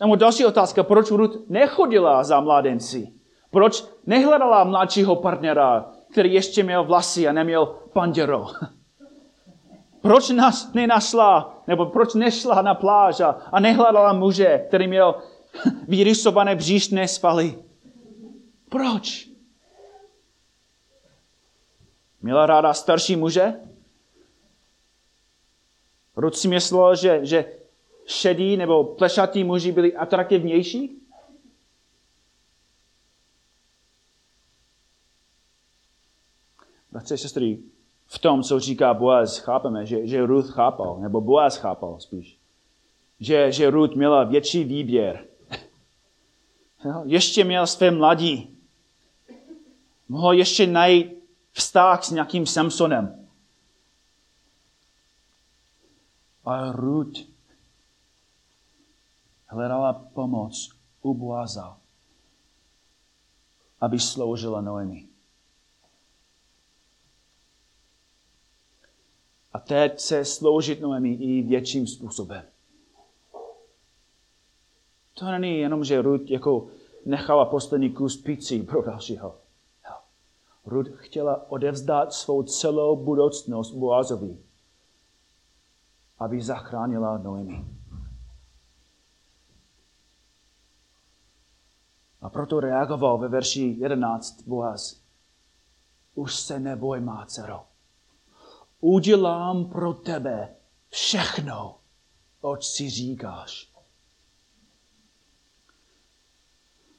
Nebo 0.00 0.16
další 0.16 0.46
otázka, 0.46 0.82
proč 0.82 1.10
Ruth 1.10 1.48
nechodila 1.48 2.24
za 2.24 2.40
mladenci? 2.40 3.12
Proč 3.50 3.84
nehledala 4.06 4.64
mladšího 4.64 5.16
partnera, 5.16 5.90
který 6.12 6.32
ještě 6.34 6.62
měl 6.62 6.84
vlasy 6.84 7.28
a 7.28 7.32
neměl 7.32 7.66
panděro? 7.92 8.46
Proč 10.00 10.30
nás 10.30 10.72
nenašla, 10.74 11.62
nebo 11.66 11.86
proč 11.86 12.14
nešla 12.14 12.62
na 12.62 12.74
pláž 12.74 13.20
a, 13.20 13.36
a 13.52 13.60
nehledala 13.60 14.12
muže, 14.12 14.64
který 14.68 14.88
měl 14.88 15.14
vyrysované 15.88 16.54
bříšné 16.54 17.08
svaly? 17.08 17.67
Proč? 18.68 19.28
Měla 22.22 22.46
ráda 22.46 22.74
starší 22.74 23.16
muže? 23.16 23.52
Rud 26.16 26.36
si 26.36 26.48
myslel, 26.48 26.96
že, 26.96 27.26
že 27.26 27.52
šedí 28.06 28.56
nebo 28.56 28.84
plešatí 28.84 29.44
muži 29.44 29.72
byli 29.72 29.96
atraktivnější? 29.96 31.02
Bratře, 36.90 37.16
sestry, 37.16 37.58
v 38.06 38.18
tom, 38.18 38.42
co 38.42 38.60
říká 38.60 38.94
Boaz, 38.94 39.38
chápeme, 39.38 39.86
že, 39.86 40.06
že 40.06 40.26
Ruth 40.26 40.50
chápal, 40.50 40.98
nebo 41.00 41.20
Boaz 41.20 41.56
chápal 41.56 42.00
spíš, 42.00 42.38
že, 43.20 43.52
že 43.52 43.70
Ruth 43.70 43.94
měla 43.94 44.24
větší 44.24 44.64
výběr. 44.64 45.24
Ještě 47.04 47.44
měl 47.44 47.66
své 47.66 47.90
mladí, 47.90 48.57
Mohl 50.08 50.32
ještě 50.32 50.66
najít 50.66 51.24
vztah 51.52 52.04
s 52.04 52.10
nějakým 52.10 52.46
Samsonem. 52.46 53.28
A 56.44 56.72
Ruth 56.72 57.18
hledala 59.46 59.92
pomoc 59.92 60.70
u 61.02 61.14
Boaza, 61.14 61.78
aby 63.80 63.98
sloužila 63.98 64.60
Noemi. 64.60 65.08
A 69.52 69.58
teď 69.58 70.00
se 70.00 70.24
sloužit 70.24 70.80
Noemi 70.80 71.12
i 71.12 71.42
větším 71.42 71.86
způsobem. 71.86 72.44
To 75.14 75.24
není 75.30 75.58
jenom, 75.58 75.84
že 75.84 76.02
Ruth 76.02 76.30
jako 76.30 76.68
nechala 77.04 77.44
poslední 77.44 77.92
kus 77.92 78.16
pizzy 78.16 78.62
pro 78.62 78.82
dalšího. 78.82 79.47
Ruth 80.68 80.90
chtěla 80.96 81.50
odevzdat 81.50 82.12
svou 82.12 82.42
celou 82.42 83.04
budoucnost 83.04 83.72
Boazovi, 83.74 84.38
aby 86.18 86.42
zachránila 86.42 87.18
Noemi. 87.18 87.64
A 92.20 92.30
proto 92.30 92.60
reagoval 92.60 93.18
ve 93.18 93.28
verši 93.28 93.76
11 93.78 94.42
Boaz. 94.42 95.00
Už 96.14 96.36
se 96.36 96.60
neboj, 96.60 97.00
má 97.00 97.26
dcero 97.26 97.68
udělám 98.80 99.64
pro 99.70 99.94
tebe 99.94 100.56
všechno, 100.88 101.78
oč 102.40 102.66
si 102.66 102.90
říkáš. 102.90 103.72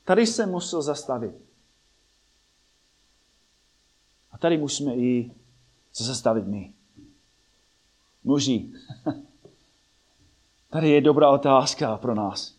Tady 0.03 0.27
se 0.27 0.45
musel 0.45 0.81
zastavit. 0.81 1.48
Tady 4.39 4.57
musíme 4.57 4.95
i 4.95 5.31
se 5.93 6.03
zastavit 6.03 6.47
my. 6.47 6.73
Muži, 8.23 8.69
tady 10.69 10.89
je 10.89 11.01
dobrá 11.01 11.29
otázka 11.29 11.97
pro 11.97 12.15
nás. 12.15 12.55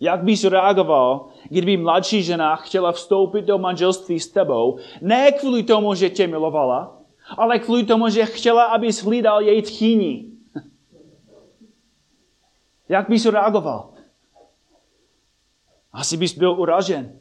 Jak 0.00 0.22
bys 0.22 0.44
reagoval, 0.44 1.28
kdyby 1.48 1.76
mladší 1.76 2.22
žena 2.22 2.56
chtěla 2.56 2.92
vstoupit 2.92 3.42
do 3.42 3.58
manželství 3.58 4.20
s 4.20 4.28
tebou, 4.28 4.78
ne 5.00 5.32
kvůli 5.32 5.62
tomu, 5.62 5.94
že 5.94 6.10
tě 6.10 6.26
milovala, 6.26 7.00
ale 7.36 7.58
kvůli 7.58 7.84
tomu, 7.84 8.08
že 8.08 8.26
chtěla, 8.26 8.64
abys 8.64 9.04
hlídal 9.04 9.42
její 9.42 9.62
tchýni. 9.62 10.30
Jak 12.88 13.08
bys 13.08 13.26
reagoval? 13.26 13.90
Asi 15.92 16.16
bys 16.16 16.38
byl 16.38 16.60
uražen. 16.60 17.18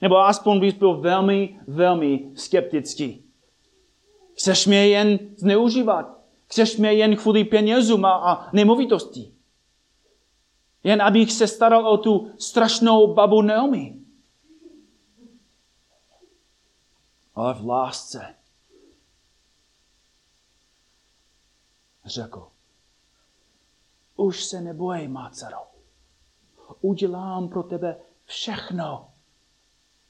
Nebo 0.00 0.18
aspoň 0.18 0.60
bys 0.60 0.74
byl 0.74 1.00
velmi, 1.00 1.60
velmi 1.66 2.30
skeptický. 2.34 3.24
Chceš 4.34 4.66
mě 4.66 4.88
jen 4.88 5.18
zneužívat. 5.36 6.20
Chceš 6.46 6.76
mě 6.76 6.92
jen 6.92 7.16
kvůli 7.16 7.44
penězům 7.44 8.04
a, 8.04 8.12
a 8.12 8.50
nemovitosti. 8.52 9.34
Jen 10.84 11.02
abych 11.02 11.32
se 11.32 11.46
staral 11.46 11.88
o 11.88 11.98
tu 11.98 12.30
strašnou 12.38 13.14
babu 13.14 13.42
Naomi. 13.42 13.96
Ale 17.34 17.54
v 17.54 17.66
lásce 17.66 18.34
řekl, 22.04 22.48
už 24.16 24.44
se 24.44 24.60
neboj, 24.60 25.08
má 25.08 25.30
dcero. 25.30 25.58
Udělám 26.80 27.48
pro 27.48 27.62
tebe 27.62 27.96
všechno, 28.24 29.13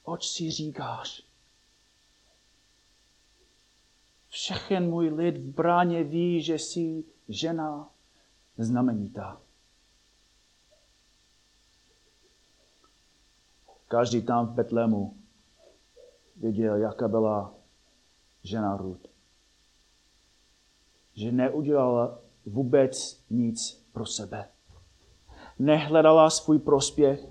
oč 0.05 0.27
si 0.27 0.51
říkáš. 0.51 1.23
Všechen 4.29 4.89
můj 4.89 5.09
lid 5.09 5.37
v 5.37 5.53
bráně 5.53 6.03
ví, 6.03 6.41
že 6.41 6.59
jsi 6.59 7.03
žena 7.29 7.89
znamenitá. 8.57 9.41
Každý 13.87 14.21
tam 14.21 14.47
v 14.47 14.51
Betlému 14.51 15.17
viděl, 16.35 16.75
jaká 16.75 17.07
byla 17.07 17.53
žena 18.43 18.77
Ruth 18.77 19.15
že 21.15 21.31
neudělala 21.31 22.19
vůbec 22.45 23.23
nic 23.29 23.85
pro 23.93 24.05
sebe. 24.05 24.49
Nehledala 25.59 26.29
svůj 26.29 26.59
prospěch, 26.59 27.25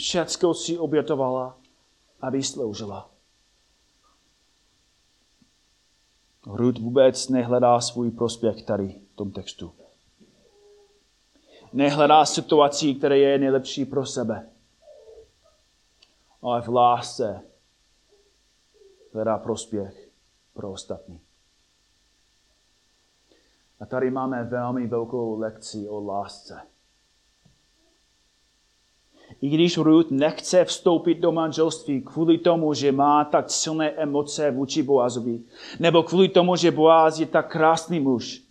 všecko 0.00 0.54
si 0.54 0.78
obětovala, 0.78 1.58
aby 2.20 2.42
sloužila. 2.42 3.10
Ruth 6.46 6.78
vůbec 6.78 7.28
nehledá 7.28 7.80
svůj 7.80 8.10
prospěch 8.10 8.62
tady 8.62 9.00
v 9.12 9.16
tom 9.16 9.32
textu. 9.32 9.72
Nehledá 11.72 12.24
situaci, 12.24 12.94
která 12.94 13.14
je 13.14 13.38
nejlepší 13.38 13.84
pro 13.84 14.06
sebe. 14.06 14.50
Ale 16.42 16.62
v 16.62 16.68
lásce 16.68 17.42
hledá 19.12 19.38
prospěch 19.38 20.08
pro 20.54 20.72
ostatní. 20.72 21.20
A 23.80 23.86
tady 23.86 24.10
máme 24.10 24.44
velmi 24.44 24.86
velkou 24.86 25.38
lekci 25.38 25.88
o 25.88 26.04
lásce. 26.04 26.69
I 29.42 29.48
když 29.48 29.78
Ruth 29.78 30.10
nechce 30.10 30.64
vstoupit 30.64 31.18
do 31.18 31.32
manželství 31.32 32.02
kvůli 32.02 32.38
tomu, 32.38 32.74
že 32.74 32.92
má 32.92 33.24
tak 33.24 33.50
silné 33.50 33.90
emoce 33.90 34.50
vůči 34.50 34.82
Boazovi, 34.82 35.40
nebo 35.78 36.02
kvůli 36.02 36.28
tomu, 36.28 36.56
že 36.56 36.70
Boaz 36.70 37.18
je 37.18 37.26
tak 37.26 37.52
krásný 37.52 38.00
muž. 38.00 38.42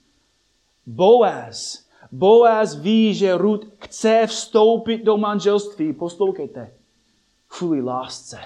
Boaz, 0.86 1.86
Boaz 2.12 2.76
ví, 2.76 3.13
že 3.13 3.38
Ruth 3.38 3.65
chce 3.80 4.24
vstoupit 4.28 5.04
do 5.04 5.18
manželství. 5.18 5.94
Poslouchejte. 5.94 6.74
Kvůli 7.48 7.82
lásce. 7.82 8.39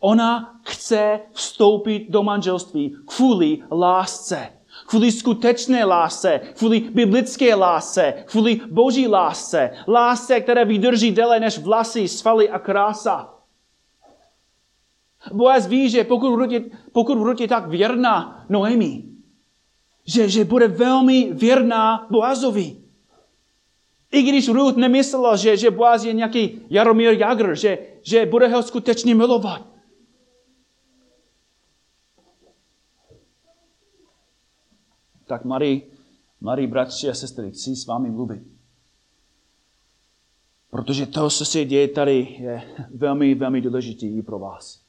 Ona 0.00 0.60
chce 0.62 1.20
vstoupit 1.32 2.10
do 2.10 2.22
manželství 2.22 2.96
kvůli 3.06 3.58
lásce 3.70 4.57
kvůli 4.88 5.12
skutečné 5.12 5.84
lásce, 5.84 6.40
kvůli 6.54 6.80
biblické 6.80 7.54
lásce, 7.54 8.14
kvůli 8.24 8.60
boží 8.70 9.08
lásce, 9.08 9.70
lásce, 9.88 10.40
která 10.40 10.64
vydrží 10.64 11.10
déle 11.10 11.40
než 11.40 11.58
vlasy, 11.58 12.08
svaly 12.08 12.48
a 12.50 12.58
krása. 12.58 13.34
Boaz 15.32 15.66
ví, 15.66 15.90
že 15.90 16.04
pokud 16.04 16.50
je, 16.50 16.64
pokud 16.92 17.40
je 17.40 17.48
tak 17.48 17.68
věrná 17.68 18.44
Noemi, 18.48 19.04
že, 20.06 20.28
že 20.28 20.44
bude 20.44 20.68
velmi 20.68 21.28
věrná 21.32 22.06
Boazovi. 22.10 22.76
I 24.12 24.22
když 24.22 24.48
Ruth 24.48 24.76
nemyslela, 24.76 25.36
že, 25.36 25.56
že 25.56 25.70
Boaz 25.70 26.04
je 26.04 26.12
nějaký 26.12 26.60
Jaromír 26.70 27.12
Jagr, 27.12 27.54
že, 27.54 27.78
že 28.02 28.26
bude 28.26 28.48
ho 28.48 28.62
skutečně 28.62 29.14
milovat. 29.14 29.67
Tak 35.28 35.44
Mari, 35.44 35.82
Mari, 36.40 36.66
bratři 36.66 37.08
a 37.08 37.14
sestry, 37.14 37.50
chci 37.50 37.76
s 37.76 37.86
vámi 37.86 38.10
mluvit. 38.10 38.42
Protože 40.70 41.06
to, 41.06 41.30
co 41.30 41.44
se 41.44 41.64
děje 41.64 41.88
tady, 41.88 42.36
je 42.40 42.62
velmi, 42.94 43.34
velmi 43.34 43.60
důležitý 43.60 44.18
i 44.18 44.22
pro 44.22 44.38
vás. 44.38 44.82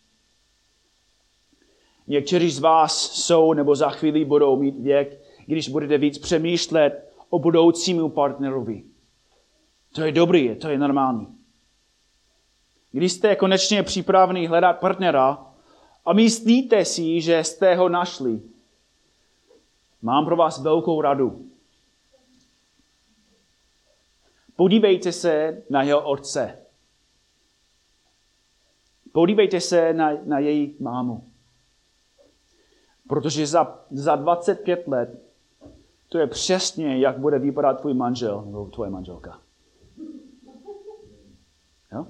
Někteří 2.08 2.50
z 2.50 2.60
vás 2.60 3.12
jsou 3.12 3.54
nebo 3.54 3.76
za 3.76 3.90
chvíli 3.90 4.26
budou 4.26 4.56
mít 4.56 4.80
věk, 4.80 5.22
když 5.46 5.70
budete 5.70 5.98
víc 5.98 6.18
přemýšlet 6.18 7.14
o 7.30 7.40
budoucímu 7.40 8.10
partnerovi. 8.10 8.84
To 9.96 10.02
je 10.02 10.12
dobrý, 10.12 10.56
to 10.56 10.70
je 10.70 10.78
normální. 10.78 11.28
Když 12.92 13.12
jste 13.12 13.36
konečně 13.36 13.84
připraveni 13.84 14.48
hledat 14.48 14.74
partnera 14.74 15.46
a 16.06 16.14
myslíte 16.14 16.86
si, 16.86 17.22
že 17.22 17.44
jste 17.44 17.76
ho 17.76 17.90
našli, 17.90 18.42
Mám 20.02 20.26
pro 20.26 20.36
vás 20.36 20.62
velkou 20.62 21.02
radu. 21.02 21.46
Podívejte 24.56 25.12
se 25.12 25.64
na 25.70 25.84
jeho 25.84 26.10
otce. 26.10 26.66
Podívejte 29.12 29.62
se 29.62 29.94
na, 29.94 30.12
na 30.26 30.40
její 30.40 30.76
mámu. 30.80 31.30
Protože 33.08 33.48
za, 33.48 33.86
za 33.92 34.16
25 34.16 34.88
let 34.88 35.24
to 36.10 36.18
je 36.18 36.28
přesně, 36.28 36.98
jak 36.98 37.20
bude 37.20 37.40
vypadat 37.40 37.82
tvůj 37.82 37.94
manžel 37.94 38.46
nebo 38.46 38.66
tvoje 38.66 38.90
manželka. 38.90 39.42
Jo? 41.92 42.08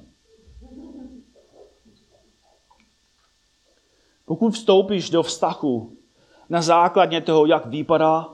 Pokud 4.25 4.51
vstoupíš 4.51 5.09
do 5.09 5.23
vztahu 5.23 5.97
na 6.49 6.61
základně 6.61 7.21
toho, 7.21 7.45
jak 7.45 7.65
vypadá, 7.65 8.29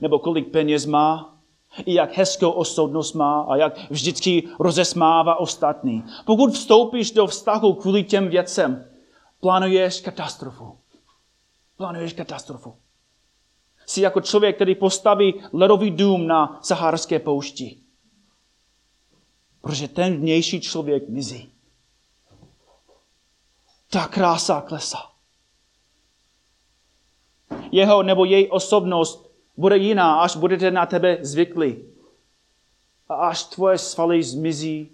nebo 0.00 0.18
kolik 0.18 0.48
peněz 0.48 0.86
má, 0.86 1.36
i 1.84 1.94
jak 1.94 2.16
hezkou 2.16 2.50
osobnost 2.50 3.12
má 3.12 3.40
a 3.42 3.56
jak 3.56 3.90
vždycky 3.90 4.48
rozesmává 4.58 5.40
ostatní. 5.40 6.04
Pokud 6.24 6.52
vstoupíš 6.52 7.10
do 7.10 7.26
vztahu 7.26 7.74
kvůli 7.74 8.04
těm 8.04 8.28
věcem, 8.28 8.84
plánuješ 9.40 10.00
katastrofu. 10.00 10.78
Plánuješ 11.76 12.12
katastrofu. 12.12 12.76
Jsi 13.86 14.00
jako 14.00 14.20
člověk, 14.20 14.56
který 14.56 14.74
postaví 14.74 15.42
ledový 15.52 15.90
dům 15.90 16.26
na 16.26 16.58
saharské 16.62 17.18
poušti. 17.18 17.80
Protože 19.60 19.88
ten 19.88 20.16
vnější 20.16 20.60
člověk 20.60 21.08
mizí. 21.08 21.52
Ta 23.90 24.08
krása 24.08 24.60
klesá. 24.60 25.15
Jeho 27.72 28.02
nebo 28.02 28.24
její 28.24 28.48
osobnost 28.48 29.30
bude 29.56 29.76
jiná, 29.76 30.20
až 30.20 30.36
budete 30.36 30.70
na 30.70 30.86
tebe 30.86 31.18
zvyklí. 31.20 31.84
A 33.08 33.14
až 33.14 33.44
tvoje 33.44 33.78
svaly 33.78 34.22
zmizí, 34.22 34.92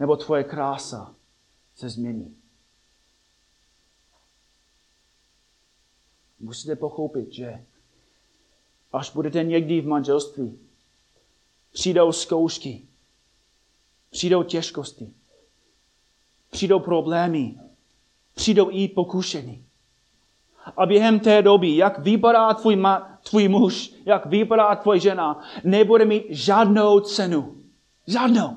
nebo 0.00 0.16
tvoje 0.16 0.44
krása 0.44 1.14
se 1.76 1.88
změní. 1.88 2.36
Musíte 6.40 6.76
pochopit, 6.76 7.32
že 7.32 7.64
až 8.92 9.10
budete 9.10 9.44
někdy 9.44 9.80
v 9.80 9.86
manželství, 9.86 10.58
přijdou 11.72 12.12
zkoušky, 12.12 12.82
přijdou 14.10 14.42
těžkosti, 14.42 15.12
přijdou 16.50 16.80
problémy, 16.80 17.60
přijdou 18.34 18.70
i 18.70 18.88
pokušení. 18.88 19.65
A 20.76 20.86
během 20.86 21.20
té 21.20 21.42
doby, 21.42 21.76
jak 21.76 21.98
vypadá 21.98 22.54
tvůj, 22.54 22.76
ma, 22.76 23.18
tvůj 23.30 23.48
muž, 23.48 23.94
jak 24.06 24.26
vypadá 24.26 24.74
tvoje 24.76 25.00
žena, 25.00 25.40
nebude 25.64 26.04
mít 26.04 26.24
žádnou 26.28 27.00
cenu. 27.00 27.56
Žádnou. 28.06 28.56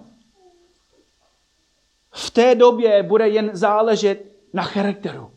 V 2.11 2.31
té 2.31 2.55
době 2.55 3.03
bude 3.03 3.29
jen 3.29 3.49
záležet 3.53 4.25
na 4.53 4.63
charakteru. 4.63 5.31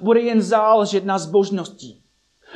Bude 0.00 0.20
jen 0.20 0.42
záležet 0.42 1.04
na 1.04 1.18
zbožnosti. 1.18 1.96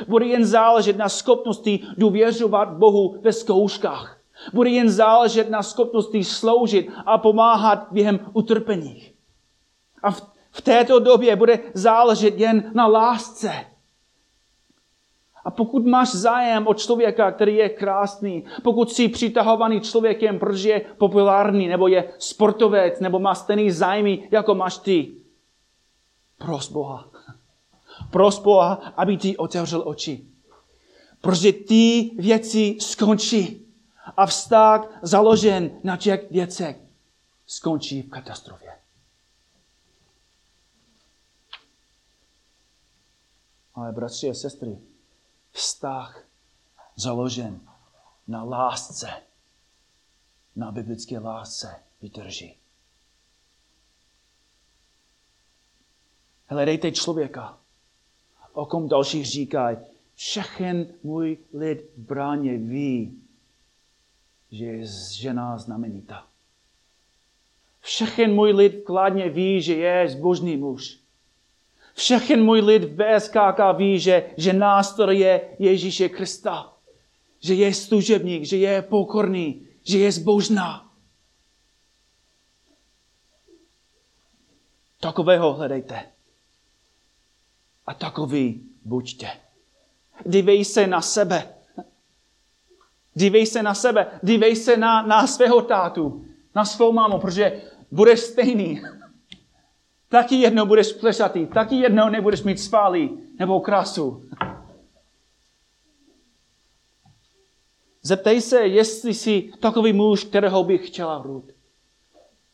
Bude 0.07 0.25
jen 0.25 0.45
záležet 0.45 0.97
na 0.97 1.09
schopnosti 1.09 1.79
důvěřovat 1.97 2.69
Bohu 2.69 3.21
ve 3.21 3.33
zkouškách. 3.33 4.19
Bude 4.53 4.69
jen 4.69 4.89
záležet 4.89 5.49
na 5.49 5.63
schopnosti 5.63 6.23
sloužit 6.23 6.89
a 7.05 7.17
pomáhat 7.17 7.87
během 7.91 8.19
utrpení. 8.33 9.03
A 10.03 10.11
v, 10.11 10.31
v 10.59 10.61
této 10.61 10.99
době 10.99 11.35
bude 11.35 11.59
záležet 11.73 12.39
jen 12.39 12.71
na 12.75 12.87
lásce. 12.87 13.51
A 15.45 15.51
pokud 15.51 15.85
máš 15.85 16.11
zájem 16.11 16.67
o 16.67 16.73
člověka, 16.73 17.31
který 17.31 17.55
je 17.55 17.69
krásný, 17.69 18.43
pokud 18.63 18.91
jsi 18.91 19.07
přitahovaný 19.07 19.81
člověkem, 19.81 20.39
protože 20.39 20.69
je 20.69 20.81
populární, 20.97 21.67
nebo 21.67 21.87
je 21.87 22.13
sportovec, 22.17 22.99
nebo 22.99 23.19
má 23.19 23.35
stejný 23.35 23.71
zájmy, 23.71 24.27
jako 24.31 24.55
máš 24.55 24.77
ty, 24.77 25.11
pros 26.37 26.71
Boha. 26.71 27.07
Pros 28.11 28.39
Boha, 28.39 28.73
aby 28.97 29.17
ti 29.17 29.37
otevřel 29.37 29.83
oči. 29.85 30.23
Protože 31.21 31.53
ty 31.53 32.11
věci 32.17 32.77
skončí 32.79 33.65
a 34.17 34.25
vztah 34.25 34.87
založen 35.01 35.71
na 35.83 35.97
těch 35.97 36.31
věcech 36.31 36.77
skončí 37.47 38.01
v 38.01 38.09
katastrofě. 38.09 38.78
Ale 43.79 43.91
bratři 43.91 44.29
a 44.29 44.33
sestry, 44.33 44.77
vztah 45.51 46.23
založen 46.95 47.59
na 48.27 48.43
lásce, 48.43 49.09
na 50.55 50.71
biblické 50.71 51.19
lásce 51.19 51.83
vydrží. 52.01 52.55
Hledejte 56.47 56.91
člověka, 56.91 57.57
o 58.53 58.65
kom 58.65 58.87
dalších 58.87 59.25
říkají, 59.25 59.77
všechen 60.15 60.93
můj 61.03 61.37
lid 61.53 61.81
v 61.97 61.99
bráně 61.99 62.57
ví, 62.57 63.21
že 64.51 64.65
je 64.65 64.85
žena 65.13 65.57
znamenitá. 65.57 66.27
Všechen 67.81 68.35
můj 68.35 68.51
lid 68.51 68.81
vkladně 68.81 69.29
ví, 69.29 69.61
že 69.61 69.75
je 69.75 70.09
zbožný 70.09 70.57
muž. 70.57 70.98
Všechen 71.99 72.43
můj 72.43 72.61
lid 72.61 72.83
v 72.83 72.95
BSKK 72.95 73.59
ví, 73.77 73.99
že, 73.99 74.31
že 74.37 74.53
nástroj 74.53 75.19
je 75.19 75.41
Ježíše 75.59 76.09
Krista. 76.09 76.73
Že 77.39 77.53
je 77.53 77.73
služebník, 77.73 78.43
že 78.43 78.57
je 78.57 78.81
pokorný, 78.81 79.67
že 79.83 79.97
je 79.99 80.11
zbožná. 80.11 80.91
Takového 84.99 85.53
hledejte. 85.53 86.03
A 87.87 87.93
takový 87.93 88.63
buďte. 88.85 89.31
Dívej 90.25 90.65
se 90.65 90.87
na 90.87 91.01
sebe. 91.01 91.55
Dívej 93.13 93.45
se 93.45 93.63
na 93.63 93.73
sebe. 93.73 94.19
Dívej 94.23 94.55
se 94.55 94.77
na, 94.77 95.01
na 95.01 95.27
svého 95.27 95.61
tátu, 95.61 96.25
na 96.55 96.65
svou 96.65 96.91
mámu, 96.91 97.19
protože 97.19 97.61
budeš 97.91 98.19
stejný. 98.19 98.81
Taky 100.09 100.35
jednou 100.35 100.65
budeš 100.65 100.93
plešatý, 100.93 101.47
taky 101.47 101.75
jednou 101.75 102.09
nebudeš 102.09 102.43
mít 102.43 102.59
spálí 102.59 103.19
nebo 103.39 103.59
krasu. 103.59 104.29
Zeptej 108.01 108.41
se, 108.41 108.59
jestli 108.59 109.13
jsi 109.13 109.51
takový 109.59 109.93
muž, 109.93 110.23
kterého 110.23 110.63
bych 110.63 110.87
chtěla 110.87 111.21
Ruth. 111.21 111.51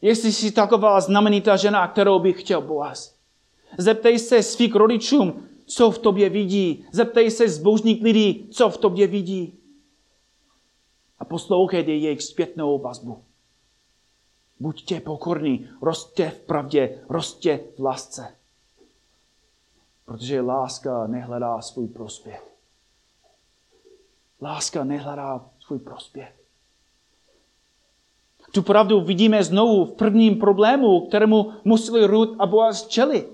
Jestli 0.02 0.32
jsi 0.32 0.52
taková 0.52 1.02
znamenitá 1.02 1.56
žena, 1.56 1.88
kterou 1.88 2.20
bych 2.20 2.42
chtěl 2.42 2.62
Boaz. 2.62 3.16
Zeptej 3.78 4.20
se 4.20 4.44
svých 4.44 4.76
rodičům, 4.76 5.48
co 5.66 5.92
v 5.92 5.98
tobě 5.98 6.30
vidí. 6.30 6.86
Zeptej 6.92 7.32
se 7.32 7.50
zbožných 7.50 8.04
lidí, 8.04 8.48
co 8.52 8.70
v 8.70 8.78
tobě 8.78 9.08
vidí. 9.08 9.60
A 11.20 11.26
poslouchejte 11.26 11.92
jejich 11.92 12.22
zpětnou 12.22 12.80
vazbu. 12.80 13.25
Buďte 14.60 15.00
pokorní, 15.00 15.70
roste 15.82 16.30
v 16.30 16.40
pravdě, 16.40 17.04
roste 17.10 17.60
v 17.78 17.80
lásce. 17.80 18.36
Protože 20.06 20.42
láska 20.42 21.08
nehledá 21.08 21.62
svůj 21.62 21.88
prospěch. 21.88 22.52
Láska 24.42 24.84
nehledá 24.84 25.46
svůj 25.60 25.80
prospěch. 25.80 26.36
Tu 28.52 28.62
pravdu 28.62 29.02
vidíme 29.02 29.44
znovu 29.44 29.86
v 29.86 29.92
prvním 29.92 30.40
problému, 30.40 31.08
kterému 31.08 31.54
museli 31.64 32.06
Ruth 32.06 32.36
a 32.40 32.46
Boaz 32.46 32.88
čelit. 32.88 33.30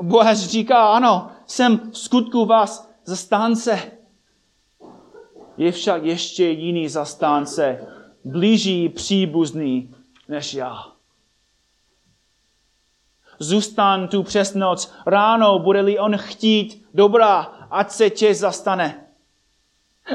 Boaz 0.00 0.38
říká, 0.38 0.92
ano, 0.92 1.30
jsem 1.46 1.90
v 1.90 1.98
skutku 1.98 2.44
vás 2.44 2.90
zastánce. 3.04 3.92
Je 5.56 5.72
však 5.72 6.04
ještě 6.04 6.44
jiný 6.44 6.88
zastánce, 6.88 7.86
blíží 8.24 8.88
příbuzný 8.88 9.94
než 10.28 10.54
já. 10.54 10.92
Zůstan 13.38 14.08
tu 14.08 14.22
přes 14.22 14.54
noc, 14.54 14.92
ráno 15.06 15.58
bude-li 15.58 15.98
on 15.98 16.16
chtít, 16.16 16.86
dobrá, 16.94 17.40
ať 17.70 17.90
se 17.90 18.10
tě 18.10 18.34
zastane. 18.34 19.06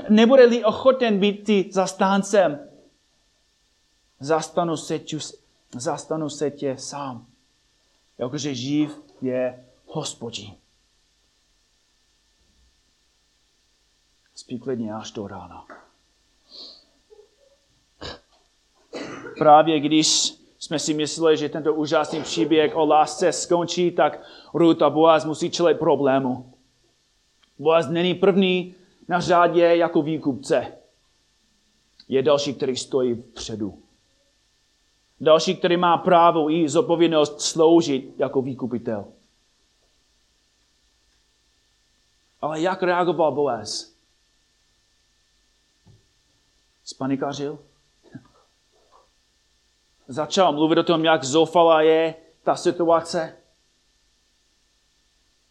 Nebude-li 0.10 0.64
ochoten 0.64 1.20
být 1.20 1.44
ty 1.44 1.70
zastáncem, 1.72 2.70
zastanu 4.20 4.78
se, 4.78 5.00
tě, 5.00 5.18
zastanu 5.76 6.30
se 6.30 6.52
tě 6.52 6.78
sám. 6.78 7.28
Jakože 8.18 8.56
živ 8.56 9.02
je 9.22 9.66
hospodin. 9.86 10.56
Spí 14.36 14.60
klidně 14.60 14.94
až 14.94 15.12
do 15.12 15.28
rána. 15.28 15.68
Právě 19.38 19.80
když 19.80 20.34
jsme 20.60 20.80
si 20.80 20.94
mysleli, 20.94 21.38
že 21.38 21.50
tento 21.50 21.74
úžasný 21.74 22.22
příběh 22.22 22.76
o 22.76 22.86
lásce 22.86 23.32
skončí, 23.32 23.92
tak 23.92 24.24
Ruth 24.54 24.82
a 24.82 24.90
Boaz 24.90 25.26
musí 25.26 25.52
čelit 25.52 25.80
problému. 25.80 26.54
Boaz 27.60 27.88
není 27.88 28.14
první 28.14 28.76
na 29.08 29.20
řádě 29.20 29.62
jako 29.62 30.02
výkupce. 30.02 30.78
Je 32.08 32.24
další, 32.24 32.54
který 32.54 32.76
stojí 32.78 33.16
vpředu. 33.16 33.80
Další, 35.22 35.56
který 35.56 35.78
má 35.78 35.98
právo 35.98 36.52
i 36.52 36.70
zodpovědnost 36.70 37.42
sloužit 37.42 38.20
jako 38.20 38.42
výkupitel. 38.42 39.06
Ale 42.42 42.62
jak 42.62 42.84
reagoval 42.84 43.32
Boaz? 43.32 43.94
Spanikařil? 46.84 47.60
Začal 50.08 50.54
mluvit 50.54 50.78
o 50.78 50.84
tom, 50.84 51.06
jak 51.06 51.24
zoufalá 51.24 51.82
je 51.82 52.16
ta 52.44 52.56
situace. 52.56 53.38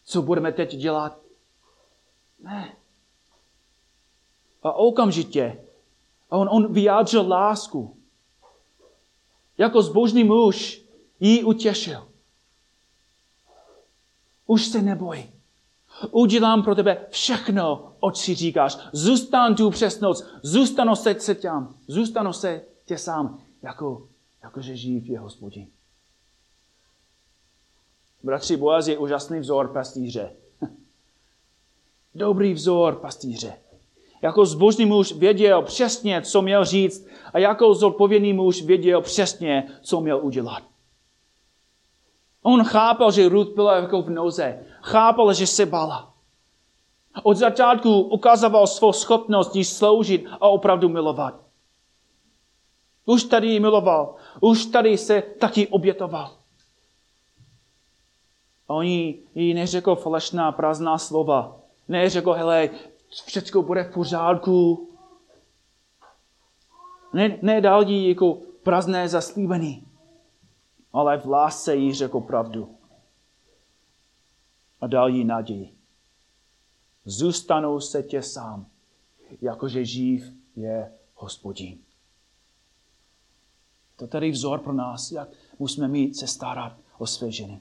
co 0.04 0.22
budeme 0.22 0.52
teď 0.52 0.76
dělat. 0.76 1.18
Ne. 2.38 2.76
A 4.62 4.72
okamžitě 4.72 5.66
on, 6.28 6.48
on 6.50 6.72
vyjádřil 6.72 7.28
lásku. 7.28 7.96
Jako 9.58 9.82
zbožný 9.82 10.24
muž 10.24 10.82
jí 11.20 11.44
utěšil. 11.44 12.08
Už 14.46 14.66
se 14.66 14.82
neboj. 14.82 15.30
Udělám 16.10 16.62
pro 16.62 16.74
tebe 16.74 17.06
všechno, 17.10 17.92
oč 18.00 18.16
si 18.16 18.34
říkáš. 18.34 18.78
Zůstan 18.92 19.54
tu 19.54 19.70
přes 19.70 20.00
noc. 20.00 20.26
Zůstanu 20.42 20.96
se, 20.96 21.20
se 21.20 21.34
tam. 21.34 21.74
Zůstanu 21.88 22.32
se 22.32 22.62
tě 22.84 22.98
sám, 22.98 23.42
jako, 23.62 24.08
jakože 24.46 24.76
živ 24.76 25.06
je 25.06 25.18
hospodin. 25.18 25.66
Bratři, 28.22 28.56
Boaz 28.56 28.88
je 28.88 28.98
úžasný 28.98 29.38
vzor 29.40 29.72
pastýře. 29.72 30.32
Dobrý 32.14 32.52
vzor 32.54 32.94
pastýře. 32.96 33.58
Jako 34.22 34.46
zbožný 34.46 34.86
muž 34.86 35.12
věděl 35.12 35.62
přesně, 35.62 36.22
co 36.22 36.42
měl 36.42 36.64
říct 36.64 37.06
a 37.32 37.38
jako 37.38 37.74
zodpovědný 37.74 38.32
muž 38.32 38.62
věděl 38.62 39.02
přesně, 39.02 39.68
co 39.82 40.00
měl 40.00 40.18
udělat. 40.22 40.62
On 42.42 42.64
chápal, 42.64 43.12
že 43.12 43.28
Ruth 43.28 43.54
byla 43.54 43.76
jako 43.76 44.02
v 44.02 44.10
noze. 44.10 44.64
Chápal, 44.82 45.34
že 45.34 45.46
se 45.46 45.66
bala. 45.66 46.14
Od 47.22 47.36
začátku 47.36 48.00
ukazoval 48.00 48.66
svou 48.66 48.92
schopnost 48.92 49.56
jí 49.56 49.64
sloužit 49.64 50.26
a 50.30 50.48
opravdu 50.48 50.88
milovat. 50.88 51.46
Už 53.06 53.24
tady 53.24 53.46
ji 53.46 53.60
miloval. 53.60 54.14
Už 54.40 54.66
tady 54.66 54.98
se 54.98 55.22
taky 55.22 55.68
obětoval. 55.68 56.36
A 58.68 58.74
on 58.74 58.84
jí 58.86 59.54
neřekl 59.54 59.96
falešná 59.96 60.52
prázdná 60.52 60.98
slova. 60.98 61.60
Neřekl, 61.88 62.32
hele, 62.32 62.70
všechno 63.26 63.62
bude 63.62 63.84
v 63.84 63.94
pořádku. 63.94 64.88
Ne, 67.12 67.38
nedal 67.42 67.88
jí 67.88 68.08
jako 68.08 68.34
prázdné 68.62 69.08
zaslíbení. 69.08 69.86
Ale 70.92 71.18
v 71.18 71.26
lásce 71.26 71.76
jí 71.76 71.94
řekl 71.94 72.20
pravdu. 72.20 72.76
A 74.80 74.86
dal 74.86 75.08
jí 75.08 75.24
naději. 75.24 75.76
Zůstanou 77.04 77.80
se 77.80 78.02
tě 78.02 78.22
sám, 78.22 78.66
jakože 79.40 79.84
živ 79.84 80.32
je 80.56 80.92
hospodin. 81.14 81.85
To 83.96 84.06
tady 84.06 84.30
vzor 84.30 84.60
pro 84.60 84.72
nás, 84.72 85.12
jak 85.12 85.28
musíme 85.58 85.88
mít 85.88 86.16
se 86.16 86.26
starat 86.26 86.72
o 86.98 87.06
své 87.06 87.30
ženy. 87.30 87.60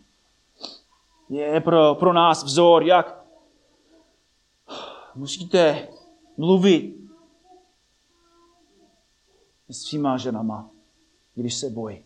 Je 1.30 1.62
pro, 1.62 1.96
pro 1.96 2.14
nás 2.14 2.44
vzor, 2.44 2.84
jak 2.84 3.26
musíte 5.16 5.88
mluvit 6.38 6.96
s 9.70 9.82
svýma 9.82 10.18
ženama, 10.18 10.70
když 11.36 11.56
se 11.56 11.70
bojí. 11.70 12.06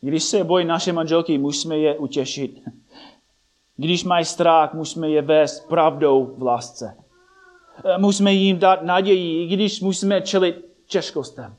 Když 0.00 0.24
se 0.24 0.44
bojí 0.44 0.66
naše 0.66 0.92
manželky, 0.92 1.38
musíme 1.38 1.78
je 1.78 1.98
utěšit. 1.98 2.62
Když 3.76 4.04
mají 4.04 4.24
strach, 4.24 4.74
musíme 4.74 5.10
je 5.10 5.22
vést 5.22 5.68
pravdou 5.68 6.34
v 6.38 6.42
lásce. 6.42 6.96
Musíme 7.98 8.32
jim 8.32 8.58
dát 8.58 8.82
naději, 8.82 9.44
i 9.44 9.56
když 9.56 9.80
musíme 9.80 10.20
čelit 10.20 10.56
těžkostem. 10.86 11.56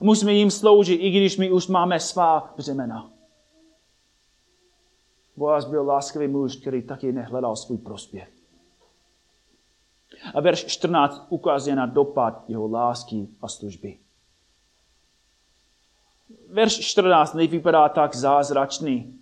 Musíme 0.00 0.32
jim 0.32 0.50
sloužit, 0.50 0.94
i 0.94 1.10
když 1.10 1.36
my 1.36 1.50
už 1.50 1.66
máme 1.66 2.00
svá 2.00 2.54
břemena. 2.56 3.10
Boaz 5.36 5.64
byl 5.64 5.86
láskavý 5.86 6.28
muž, 6.28 6.56
který 6.56 6.82
taky 6.82 7.12
nehledal 7.12 7.56
svůj 7.56 7.78
prospěch. 7.78 8.30
A 10.34 10.40
verš 10.40 10.64
14 10.64 11.26
ukazuje 11.28 11.76
na 11.76 11.86
dopad 11.86 12.44
jeho 12.48 12.70
lásky 12.70 13.28
a 13.42 13.48
služby. 13.48 13.98
Verš 16.48 16.78
14 16.78 17.34
nevypadá 17.34 17.88
tak 17.88 18.16
zázračný, 18.16 19.20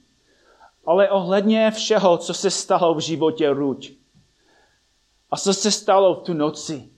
ale 0.87 1.11
ohledně 1.11 1.71
všeho, 1.71 2.19
co 2.19 2.35
se 2.35 2.51
stalo 2.51 2.95
v 2.95 3.01
životě 3.01 3.53
Ruť 3.53 3.93
a 5.31 5.37
co 5.37 5.55
se 5.55 5.71
stalo 5.71 6.15
v 6.15 6.23
tu 6.23 6.35
noci, 6.35 6.91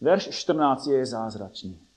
verš 0.00 0.28
14 0.30 0.86
je 0.86 1.06
zázračný. 1.06 1.87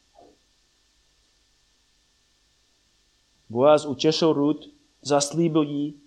Boaz 3.52 3.86
utěšil 3.86 4.34
Ruth 4.34 4.68
zaslíbil 5.02 5.64
jí, 5.64 6.02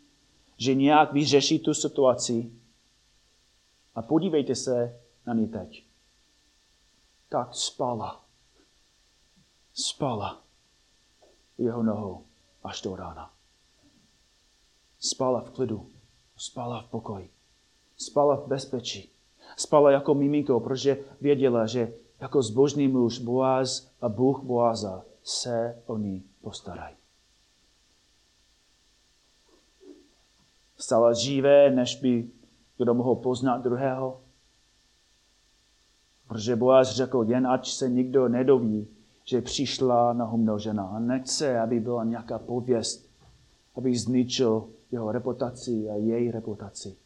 že 0.57 0.75
nějak 0.75 1.13
vyřeší 1.13 1.59
tu 1.59 1.75
situaci. 1.75 2.53
A 3.95 4.03
podívejte 4.03 4.55
se 4.55 5.01
na 5.27 5.35
ní 5.35 5.49
teď. 5.49 5.85
Tak 7.29 7.55
spala. 7.55 8.25
Spala 9.75 10.43
jeho 11.59 11.83
nohou 11.83 12.25
až 12.63 12.83
do 12.83 12.97
rána. 12.97 13.33
Spala 14.99 15.41
v 15.41 15.51
klidu, 15.51 15.91
spala 16.37 16.83
v 16.83 16.91
pokoji, 16.91 17.31
spala 17.97 18.37
v 18.37 18.47
bezpečí. 18.47 19.11
Spala 19.57 19.91
jako 19.91 20.15
miminko, 20.15 20.61
protože 20.61 21.05
věděla, 21.21 21.67
že 21.67 21.95
jako 22.21 22.43
zbožný 22.43 22.89
muž 22.89 23.19
Boaz 23.19 23.91
a 24.01 24.09
Bůh 24.09 24.43
Boaza 24.43 25.05
se 25.23 25.83
o 25.87 25.99
ní 25.99 26.25
postarají. 26.43 27.04
Stala 30.85 31.13
živé, 31.13 31.71
než 31.71 31.97
by 31.97 32.29
kdo 32.79 32.95
mohl 32.95 33.15
poznat 33.15 33.63
druhého. 33.63 34.21
Protože 36.29 36.57
Boaz 36.57 36.91
řekl, 36.91 37.25
jen 37.29 37.47
ať 37.47 37.71
se 37.71 37.89
nikdo 37.89 38.29
nedoví, 38.29 38.89
že 39.25 39.41
přišla 39.41 40.13
na 40.13 40.59
žena. 40.59 40.85
A 40.85 40.99
nechce, 40.99 41.61
aby 41.61 41.81
byla 41.81 42.05
nějaká 42.05 42.39
pověst, 42.39 43.11
aby 43.77 43.97
zničil 43.97 44.69
jeho 44.93 45.13
reputaci 45.13 45.89
a 45.91 45.95
její 45.95 46.31
reputaci. 46.31 46.97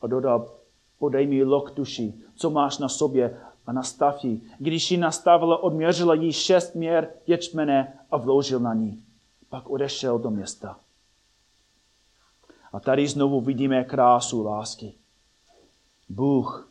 A 0.00 0.06
dodal, 0.06 0.50
podej 0.98 1.26
mi 1.26 1.44
lok 1.44 1.70
tuši, 1.70 2.14
co 2.36 2.50
máš 2.50 2.78
na 2.78 2.88
sobě 2.88 3.40
a 3.66 3.72
nastav 3.72 4.24
ji. 4.24 4.40
Když 4.58 4.90
ji 4.90 4.96
nastavila, 4.96 5.62
odměřila 5.62 6.14
jí 6.14 6.32
šest 6.32 6.74
měr 6.74 7.10
ječmene 7.26 7.98
a 8.10 8.16
vložil 8.16 8.60
na 8.60 8.74
ní. 8.74 9.02
Pak 9.48 9.70
odešel 9.70 10.18
do 10.18 10.30
města. 10.30 10.83
A 12.74 12.80
tady 12.80 13.08
znovu 13.08 13.40
vidíme 13.40 13.84
krásu 13.84 14.44
lásky. 14.44 14.94
Bůh 16.08 16.70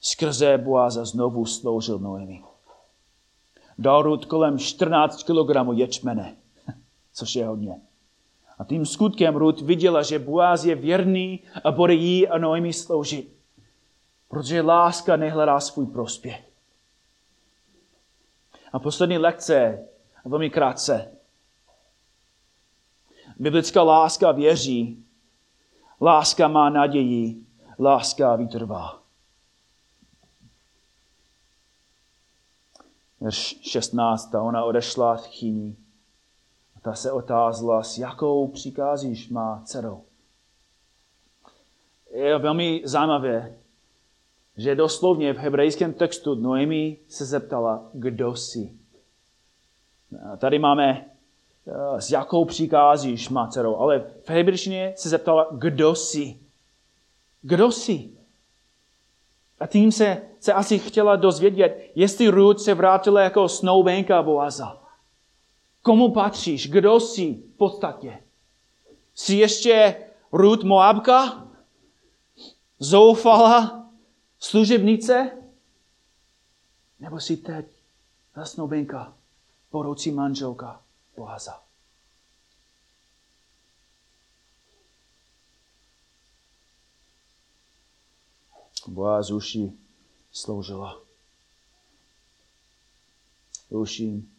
skrze 0.00 0.58
Boaza 0.58 1.04
znovu 1.04 1.46
sloužil 1.46 1.98
Noemi. 1.98 2.42
Dal 3.78 4.02
Rud 4.02 4.24
kolem 4.24 4.58
14 4.58 5.22
kg 5.22 5.56
ječmene, 5.72 6.36
což 7.12 7.36
je 7.36 7.46
hodně. 7.46 7.80
A 8.58 8.64
tím 8.64 8.86
skutkem 8.86 9.36
Rud 9.36 9.60
viděla, 9.60 10.02
že 10.02 10.18
Boaz 10.18 10.64
je 10.64 10.74
věrný 10.74 11.40
a 11.64 11.72
bude 11.72 11.94
jí 11.94 12.28
a 12.28 12.38
Noemi 12.38 12.72
sloužit. 12.72 13.36
Protože 14.28 14.62
láska 14.62 15.16
nehledá 15.16 15.60
svůj 15.60 15.86
prospěch. 15.86 16.48
A 18.72 18.78
poslední 18.78 19.18
lekce, 19.18 19.86
velmi 20.24 20.50
krátce. 20.50 21.15
Biblická 23.36 23.82
láska 23.82 24.32
věří, 24.32 25.04
láska 26.00 26.48
má 26.48 26.70
naději, 26.70 27.44
láska 27.78 28.36
vytrvá. 28.36 29.02
Verš 33.20 33.58
16. 33.62 34.34
Ona 34.34 34.64
odešla 34.64 35.16
v 35.16 35.26
chyní. 35.26 35.76
A 36.76 36.80
ta 36.80 36.94
se 36.94 37.12
otázala, 37.12 37.82
s 37.82 37.98
jakou 37.98 38.48
přikázíš 38.48 39.28
má 39.28 39.62
dcerou. 39.64 40.04
Je 42.14 42.38
velmi 42.38 42.82
zajímavé, 42.84 43.58
že 44.56 44.74
doslovně 44.74 45.32
v 45.32 45.36
hebrejském 45.38 45.94
textu 45.94 46.34
Noemi 46.34 46.96
se 47.08 47.24
zeptala, 47.24 47.90
kdo 47.92 48.36
jsi. 48.36 48.72
Tady 50.38 50.58
máme 50.58 51.15
s 51.98 52.10
jakou 52.10 52.44
přikázíš, 52.44 53.28
má 53.28 53.48
dcerou. 53.48 53.76
Ale 53.76 53.98
v 54.24 54.30
hebrejštině 54.30 54.94
se 54.96 55.08
zeptala, 55.08 55.48
kdo 55.52 55.94
jsi? 55.94 56.38
Kdo 57.42 57.72
jsi? 57.72 58.10
A 59.60 59.66
tím 59.66 59.92
se, 59.92 60.22
se 60.40 60.52
asi 60.52 60.78
chtěla 60.78 61.16
dozvědět, 61.16 61.90
jestli 61.94 62.28
Ruth 62.28 62.60
se 62.60 62.74
vrátila 62.74 63.20
jako 63.20 63.48
snoubenka 63.48 64.22
Boaza. 64.22 64.78
Komu 65.82 66.12
patříš? 66.12 66.68
Kdo 66.70 67.00
jsi 67.00 67.34
v 67.34 67.56
podstatě? 67.56 68.18
Jsi 69.14 69.34
ještě 69.34 69.96
Ruth 70.32 70.64
Moabka? 70.64 71.46
Zoufala? 72.78 73.86
Služebnice? 74.40 75.30
Nebo 77.00 77.20
jsi 77.20 77.36
teď 77.36 77.66
snoubenka, 78.44 79.12
budoucí 79.72 80.10
manželka? 80.10 80.80
Boaza. 81.16 81.66
Boaz 88.88 89.30
už 89.30 89.54
jí 89.54 89.78
sloužila. 90.32 91.00
Už 93.68 94.00
jim 94.00 94.32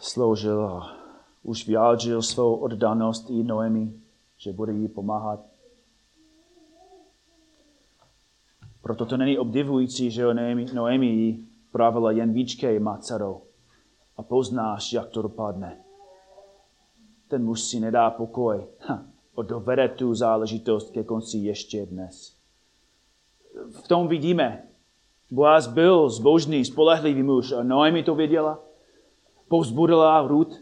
sloužila. 0.00 0.96
Už 1.42 1.66
vyjádřil 1.66 2.22
svou 2.22 2.56
oddanost 2.56 3.30
i 3.30 3.42
Noemi, 3.42 4.00
že 4.36 4.52
bude 4.52 4.72
jí 4.72 4.88
pomáhat. 4.88 5.40
Proto 8.82 9.06
to 9.06 9.16
není 9.16 9.38
obdivující, 9.38 10.10
že 10.10 10.34
Noemi, 10.34 10.66
Noemi 10.72 11.06
jí 11.06 11.48
pravila 11.72 12.10
jen 12.10 12.32
výčkej 12.32 12.78
má 12.78 12.98
dcerou 12.98 13.42
a 14.16 14.22
poznáš, 14.22 14.92
jak 14.92 15.08
to 15.08 15.22
dopadne. 15.22 15.80
Ten 17.28 17.44
muž 17.44 17.60
si 17.60 17.80
nedá 17.80 18.10
pokoj 18.10 18.66
ha, 18.78 19.02
a 19.36 19.42
dovede 19.42 19.88
tu 19.88 20.14
záležitost 20.14 20.90
ke 20.90 21.04
konci 21.04 21.38
ještě 21.38 21.86
dnes. 21.86 22.36
V 23.70 23.88
tom 23.88 24.08
vidíme, 24.08 24.68
Boaz 25.30 25.66
byl 25.66 26.10
zbožný, 26.10 26.64
spolehlivý 26.64 27.22
muž 27.22 27.52
a 27.52 27.62
Noemi 27.62 28.02
to 28.02 28.14
věděla. 28.14 28.58
Povzbudila 29.48 30.26
Ruth. 30.26 30.56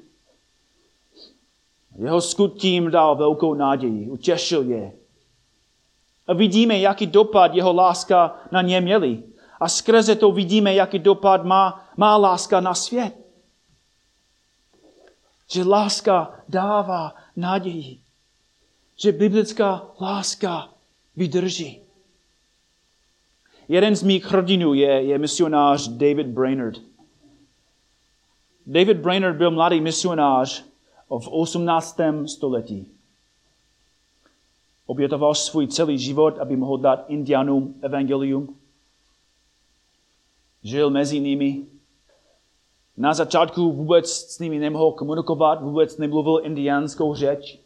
Jeho 1.98 2.20
skutím 2.20 2.90
dal 2.90 3.16
velkou 3.16 3.54
naději, 3.54 4.10
utěšil 4.10 4.62
je. 4.62 4.92
A 6.26 6.34
vidíme, 6.34 6.78
jaký 6.78 7.06
dopad 7.06 7.54
jeho 7.54 7.72
láska 7.72 8.36
na 8.52 8.62
ně 8.62 8.80
měli. 8.80 9.22
A 9.60 9.68
skrze 9.68 10.16
to 10.16 10.32
vidíme, 10.32 10.74
jaký 10.74 10.98
dopad 10.98 11.44
má, 11.44 11.88
má 11.96 12.16
láska 12.16 12.60
na 12.60 12.74
svět. 12.74 13.19
Že 15.52 15.64
láska 15.64 16.44
dává 16.48 17.14
naději. 17.36 18.00
Že 18.96 19.12
biblická 19.12 19.86
láska 20.00 20.68
vydrží. 21.16 21.80
Jeden 23.68 23.96
z 23.96 24.02
mých 24.02 24.24
hrdinů 24.24 24.74
je, 24.74 25.02
je 25.02 25.18
misionář 25.18 25.88
David 25.88 26.26
Brainerd. 26.26 26.78
David 28.66 28.96
Brainerd 28.96 29.36
byl 29.36 29.50
mladý 29.50 29.80
misionář 29.80 30.64
v 31.08 31.28
18. 31.28 32.00
století. 32.26 32.86
Obětoval 34.86 35.34
svůj 35.34 35.66
celý 35.66 35.98
život, 35.98 36.38
aby 36.38 36.56
mohl 36.56 36.78
dát 36.78 37.04
indianům 37.08 37.74
evangelium. 37.82 38.56
Žil 40.62 40.90
mezi 40.90 41.20
nimi. 41.20 41.66
Na 43.00 43.14
začátku 43.14 43.72
vůbec 43.72 44.10
s 44.10 44.38
nimi 44.38 44.58
nemohl 44.58 44.92
komunikovat, 44.92 45.62
vůbec 45.62 45.98
nemluvil 45.98 46.40
indiánskou 46.42 47.14
řeč. 47.14 47.58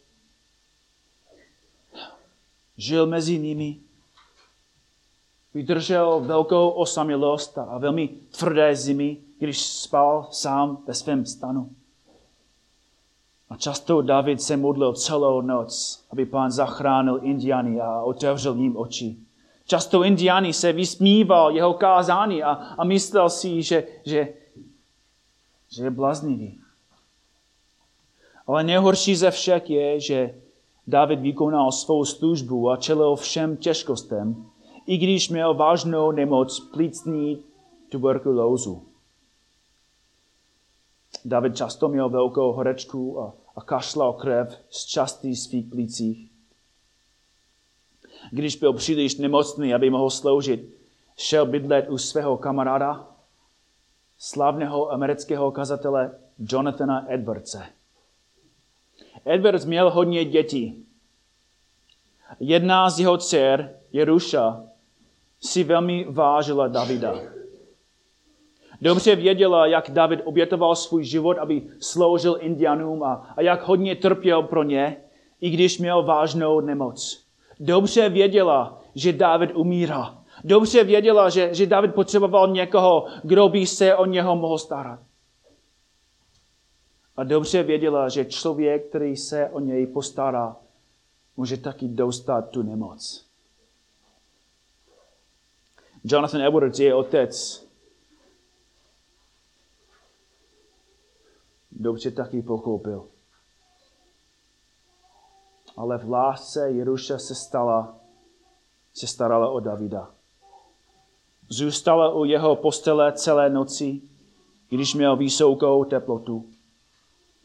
Žil 2.77 3.05
mezi 3.07 3.39
nimi 3.39 3.77
vydržel 5.53 6.19
velkou 6.19 6.69
osamělost 6.69 7.57
a 7.57 7.77
velmi 7.77 8.07
tvrdé 8.07 8.75
zimy, 8.75 9.17
když 9.39 9.65
spal 9.65 10.27
sám 10.31 10.83
ve 10.87 10.93
svém 10.93 11.25
stanu. 11.25 11.69
A 13.49 13.55
často 13.55 14.01
David 14.01 14.41
se 14.41 14.57
modlil 14.57 14.93
celou 14.93 15.41
noc, 15.41 16.03
aby 16.11 16.25
pán 16.25 16.51
zachránil 16.51 17.19
Indiany 17.23 17.81
a 17.81 18.01
otevřel 18.01 18.55
jim 18.55 18.77
oči. 18.77 19.15
Často 19.67 20.03
Indiany 20.03 20.53
se 20.53 20.73
vysmíval 20.73 21.51
jeho 21.51 21.73
kázání 21.73 22.43
a, 22.43 22.51
a 22.51 22.83
myslel 22.83 23.29
si, 23.29 23.63
že, 23.63 23.87
že, 24.05 24.33
že 25.69 25.83
je 25.83 25.89
bláznivý. 25.89 26.59
Ale 28.47 28.63
nejhorší 28.63 29.15
ze 29.15 29.31
všech 29.31 29.69
je, 29.69 29.99
že 29.99 30.41
David 30.87 31.19
vykonal 31.19 31.71
svou 31.71 32.05
službu 32.05 32.69
a 32.69 32.77
čelil 32.77 33.15
všem 33.15 33.57
těžkostem, 33.57 34.45
i 34.85 34.97
když 34.97 35.29
měl 35.29 35.53
vážnou 35.53 36.11
nemoc 36.11 36.59
plícní 36.59 37.43
tuberkulózu. 37.89 38.83
David 41.25 41.57
často 41.57 41.87
měl 41.87 42.09
velkou 42.09 42.51
horečku 42.51 43.21
a, 43.21 43.33
a 43.55 43.61
kašlal 43.61 44.13
krev 44.13 44.57
z 44.69 44.85
části 44.85 45.35
svých 45.35 45.65
plících. 45.65 46.31
Když 48.31 48.55
byl 48.55 48.73
příliš 48.73 49.15
nemocný, 49.15 49.73
aby 49.73 49.89
mohl 49.89 50.09
sloužit, 50.09 50.75
šel 51.17 51.45
bydlet 51.45 51.89
u 51.89 51.97
svého 51.97 52.37
kamaráda, 52.37 53.14
slavného 54.25 54.91
amerického 54.91 55.51
kazatele 55.51 56.11
Jonathana 56.39 57.05
Edwardse. 57.07 57.65
Edwards 59.25 59.65
měl 59.65 59.89
hodně 59.89 60.25
dětí. 60.25 60.85
Jedna 62.39 62.89
z 62.89 62.99
jeho 62.99 63.17
dcer, 63.17 63.75
Jeruša, 63.91 64.63
si 65.39 65.63
velmi 65.63 66.05
vážila 66.09 66.67
Davida. 66.67 67.15
Dobře 68.81 69.15
věděla, 69.15 69.65
jak 69.65 69.89
David 69.91 70.21
obětoval 70.23 70.75
svůj 70.75 71.03
život, 71.03 71.37
aby 71.37 71.61
sloužil 71.79 72.37
indianům 72.39 73.03
a, 73.03 73.33
a 73.37 73.41
jak 73.41 73.67
hodně 73.67 73.95
trpěl 73.95 74.43
pro 74.43 74.63
ně, 74.63 74.97
i 75.41 75.49
když 75.49 75.79
měl 75.79 76.03
vážnou 76.03 76.59
nemoc. 76.59 77.25
Dobře 77.59 78.09
věděla, 78.09 78.81
že 78.95 79.13
David 79.13 79.51
umírá. 79.53 80.17
Dobře 80.45 80.83
věděla, 80.83 81.29
že, 81.29 81.53
že 81.53 81.65
David 81.65 81.95
potřeboval 81.95 82.47
někoho, 82.47 83.07
kdo 83.23 83.49
by 83.49 83.67
se 83.67 83.95
o 83.95 84.05
něho 84.05 84.35
mohl 84.35 84.57
starat. 84.57 84.99
A 87.17 87.23
dobře 87.23 87.63
věděla, 87.63 88.09
že 88.09 88.25
člověk, 88.25 88.89
který 88.89 89.17
se 89.17 89.49
o 89.49 89.59
něj 89.59 89.87
postará, 89.87 90.55
může 91.37 91.57
taky 91.57 91.87
dostat 91.87 92.49
tu 92.49 92.63
nemoc. 92.63 93.25
Jonathan 96.03 96.41
Edwards 96.41 96.79
je 96.79 96.95
otec. 96.95 97.65
Dobře 101.71 102.11
taky 102.11 102.41
pochopil. 102.41 103.07
Ale 105.77 105.97
v 105.97 106.09
lásce 106.09 106.71
Jeruša 106.71 107.17
se 107.17 107.35
stala, 107.35 107.99
se 108.93 109.07
starala 109.07 109.49
o 109.49 109.59
Davida. 109.59 110.14
Zůstala 111.49 112.13
u 112.13 112.25
jeho 112.25 112.55
postele 112.55 113.13
celé 113.13 113.49
noci, 113.49 114.01
když 114.69 114.93
měl 114.93 115.15
vysokou 115.15 115.83
teplotu. 115.83 116.45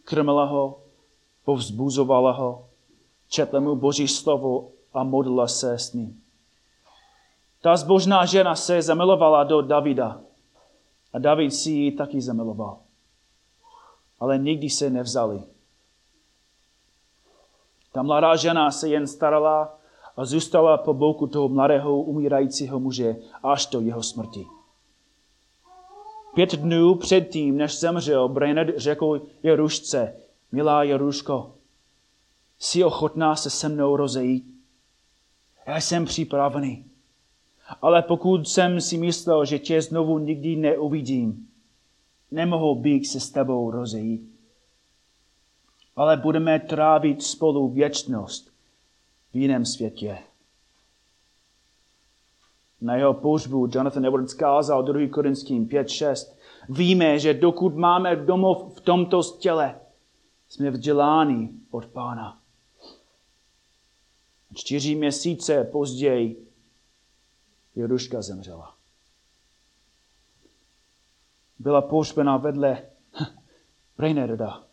Krmila 0.04 0.44
ho, 0.44 0.80
povzbuzovala 1.44 2.32
ho, 2.32 2.68
četla 3.28 3.60
mu 3.60 3.76
Boží 3.76 4.08
slovo 4.08 4.70
a 4.94 5.04
modlila 5.04 5.48
se 5.48 5.78
s 5.78 5.92
ním. 5.92 6.22
Ta 7.62 7.76
zbožná 7.76 8.26
žena 8.26 8.56
se 8.56 8.82
zamilovala 8.82 9.44
do 9.44 9.62
Davida 9.62 10.20
a 11.12 11.18
David 11.18 11.54
si 11.54 11.70
ji 11.70 11.92
taky 11.92 12.20
zamiloval. 12.20 12.78
Ale 14.20 14.38
nikdy 14.38 14.70
se 14.70 14.90
nevzali. 14.90 15.42
Ta 17.92 18.02
mladá 18.02 18.36
žena 18.36 18.70
se 18.70 18.88
jen 18.88 19.06
starala 19.06 19.79
a 20.16 20.24
zůstala 20.24 20.78
po 20.78 20.94
boku 20.94 21.26
toho 21.26 21.48
mladého 21.48 22.02
umírajícího 22.02 22.80
muže 22.80 23.16
až 23.42 23.66
do 23.66 23.80
jeho 23.80 24.02
smrti. 24.02 24.46
Pět 26.34 26.54
dnů 26.54 26.94
předtím, 26.94 27.56
než 27.56 27.80
zemřel, 27.80 28.28
Brainerd 28.28 28.78
řekl 28.78 29.22
Jerušce, 29.42 30.14
milá 30.52 30.82
Jeruško, 30.82 31.54
jsi 32.58 32.84
ochotná 32.84 33.36
se 33.36 33.50
se 33.50 33.68
mnou 33.68 33.96
rozejít? 33.96 34.44
Já 35.66 35.80
jsem 35.80 36.04
připravený. 36.04 36.84
Ale 37.82 38.02
pokud 38.02 38.48
jsem 38.48 38.80
si 38.80 38.98
myslel, 38.98 39.44
že 39.44 39.58
tě 39.58 39.82
znovu 39.82 40.18
nikdy 40.18 40.56
neuvidím, 40.56 41.48
nemohu 42.30 42.74
bych 42.74 43.06
se 43.06 43.20
s 43.20 43.30
tebou 43.30 43.70
rozejít. 43.70 44.30
Ale 45.96 46.16
budeme 46.16 46.58
trávit 46.58 47.22
spolu 47.22 47.68
věčnost 47.68 48.49
v 49.32 49.36
jiném 49.36 49.66
světě. 49.66 50.18
Na 52.80 52.96
jeho 52.96 53.14
pohřbu 53.14 53.68
Jonathan 53.72 54.06
Edwards 54.06 54.34
kázal 54.34 54.82
2. 54.82 55.08
Korinským 55.08 55.68
5.6. 55.68 56.32
Víme, 56.68 57.18
že 57.18 57.34
dokud 57.34 57.76
máme 57.76 58.16
domov 58.16 58.76
v 58.76 58.80
tomto 58.80 59.22
těle, 59.22 59.80
jsme 60.48 60.70
vzděláni 60.70 61.50
od 61.70 61.86
Pána. 61.86 62.40
Čtyři 64.54 64.94
měsíce 64.94 65.64
později 65.64 66.46
Jeruška 67.76 68.22
zemřela. 68.22 68.74
Byla 71.58 71.82
pohřbena 71.82 72.36
vedle 72.36 72.82
Brainerda. 73.96 74.69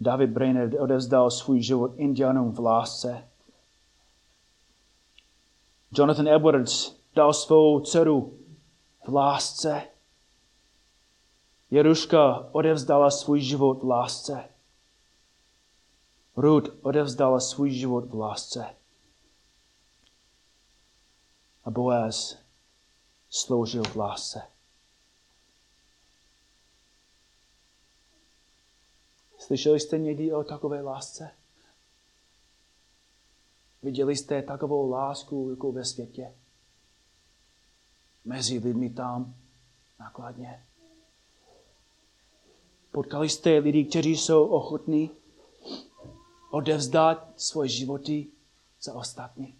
David 0.00 0.30
Brainerd 0.30 0.74
odevzdal 0.74 1.30
svůj 1.30 1.62
život 1.62 1.92
indianům 1.96 2.52
v 2.52 2.58
lásce. 2.58 3.28
Jonathan 5.92 6.28
Edwards 6.28 6.96
dal 7.14 7.32
svou 7.32 7.80
dceru 7.80 8.38
v 9.08 9.14
lásce. 9.14 9.82
Jeruška 11.70 12.48
odevzdala 12.52 13.10
svůj 13.10 13.40
život 13.40 13.82
v 13.82 13.88
lásce. 13.88 14.48
Ruth 16.36 16.70
odevzdala 16.82 17.40
svůj 17.40 17.70
život 17.70 18.04
v 18.10 18.14
lásce. 18.14 18.66
A 21.64 21.70
Boaz 21.70 22.38
sloužil 23.28 23.82
v 23.82 23.96
lásce. 23.96 24.42
Slyšeli 29.40 29.80
jste 29.80 29.98
někdy 29.98 30.32
o 30.32 30.44
takové 30.44 30.80
lásce? 30.80 31.30
Viděli 33.82 34.16
jste 34.16 34.42
takovou 34.42 34.90
lásku 34.90 35.50
jako 35.50 35.72
ve 35.72 35.84
světě? 35.84 36.34
Mezi 38.24 38.58
lidmi 38.58 38.90
tam, 38.90 39.34
nakladně. 40.00 40.66
Potkali 42.92 43.28
jste 43.28 43.58
lidi, 43.58 43.84
kteří 43.84 44.16
jsou 44.16 44.46
ochotní 44.46 45.10
odevzdat 46.50 47.32
svoje 47.36 47.68
životy 47.68 48.26
za 48.82 48.94
ostatní. 48.94 49.54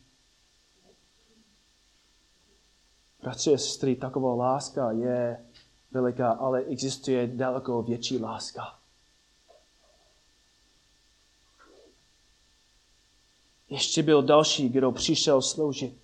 Bratři 3.22 3.54
a 3.54 3.58
sestry, 3.58 3.96
taková 3.96 4.34
láska 4.34 4.92
je 4.92 5.46
veliká, 5.90 6.30
ale 6.30 6.64
existuje 6.64 7.26
daleko 7.26 7.82
větší 7.82 8.18
láska. 8.18 8.79
Ještě 13.70 14.02
byl 14.02 14.22
další, 14.22 14.68
kdo 14.68 14.92
přišel 14.92 15.42
sloužit. 15.42 15.94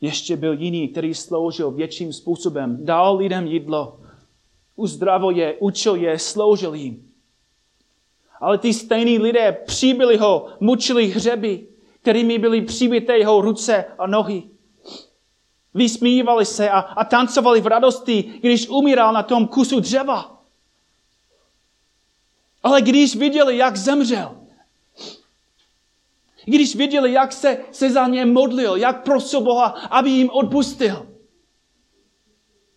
Ještě 0.00 0.36
byl 0.36 0.52
jiný, 0.52 0.88
který 0.88 1.14
sloužil 1.14 1.70
větším 1.70 2.12
způsobem. 2.12 2.78
Dal 2.84 3.16
lidem 3.16 3.46
jídlo, 3.46 4.00
uzdravil 4.76 5.30
je, 5.30 5.56
učil 5.60 5.94
je, 5.94 6.18
sloužil 6.18 6.74
jim. 6.74 7.10
Ale 8.40 8.58
ty 8.58 8.74
stejní 8.74 9.18
lidé 9.18 9.52
přibyli 9.66 10.16
ho, 10.16 10.46
mučili 10.60 11.06
hřeby, 11.06 11.66
kterými 12.00 12.38
byly 12.38 12.62
přibité 12.62 13.18
jeho 13.18 13.40
ruce 13.40 13.84
a 13.98 14.06
nohy. 14.06 14.42
Vysmívali 15.74 16.46
se 16.46 16.70
a, 16.70 16.78
a 16.78 17.04
tancovali 17.04 17.60
v 17.60 17.66
radosti, 17.66 18.22
když 18.40 18.68
umíral 18.68 19.12
na 19.12 19.22
tom 19.22 19.48
kusu 19.48 19.80
dřeva. 19.80 20.42
Ale 22.62 22.82
když 22.82 23.16
viděli, 23.16 23.56
jak 23.56 23.76
zemřel, 23.76 24.43
když 26.44 26.76
viděli, 26.76 27.12
jak 27.12 27.32
se, 27.32 27.58
se 27.70 27.90
za 27.90 28.08
ně 28.08 28.26
modlil, 28.26 28.76
jak 28.76 29.04
prosil 29.04 29.40
Boha, 29.40 29.66
aby 29.66 30.10
jim 30.10 30.30
odpustil. 30.30 31.06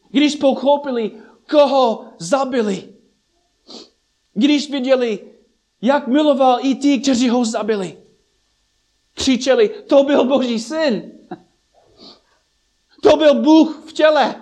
Když 0.10 0.36
pochopili, 0.36 1.12
koho 1.50 2.06
zabili. 2.18 2.94
Když 4.34 4.72
viděli, 4.72 5.20
jak 5.82 6.08
miloval 6.08 6.60
i 6.62 6.76
ty, 6.76 7.00
kteří 7.00 7.30
ho 7.30 7.46
zabili. 7.46 7.98
Křičeli, 9.14 9.70
to 9.70 10.04
byl 10.04 10.26
Boží 10.26 10.60
syn. 10.60 11.12
To 13.04 13.18
byl 13.18 13.42
Bůh 13.42 13.84
v 13.86 13.94
těle. 13.94 14.36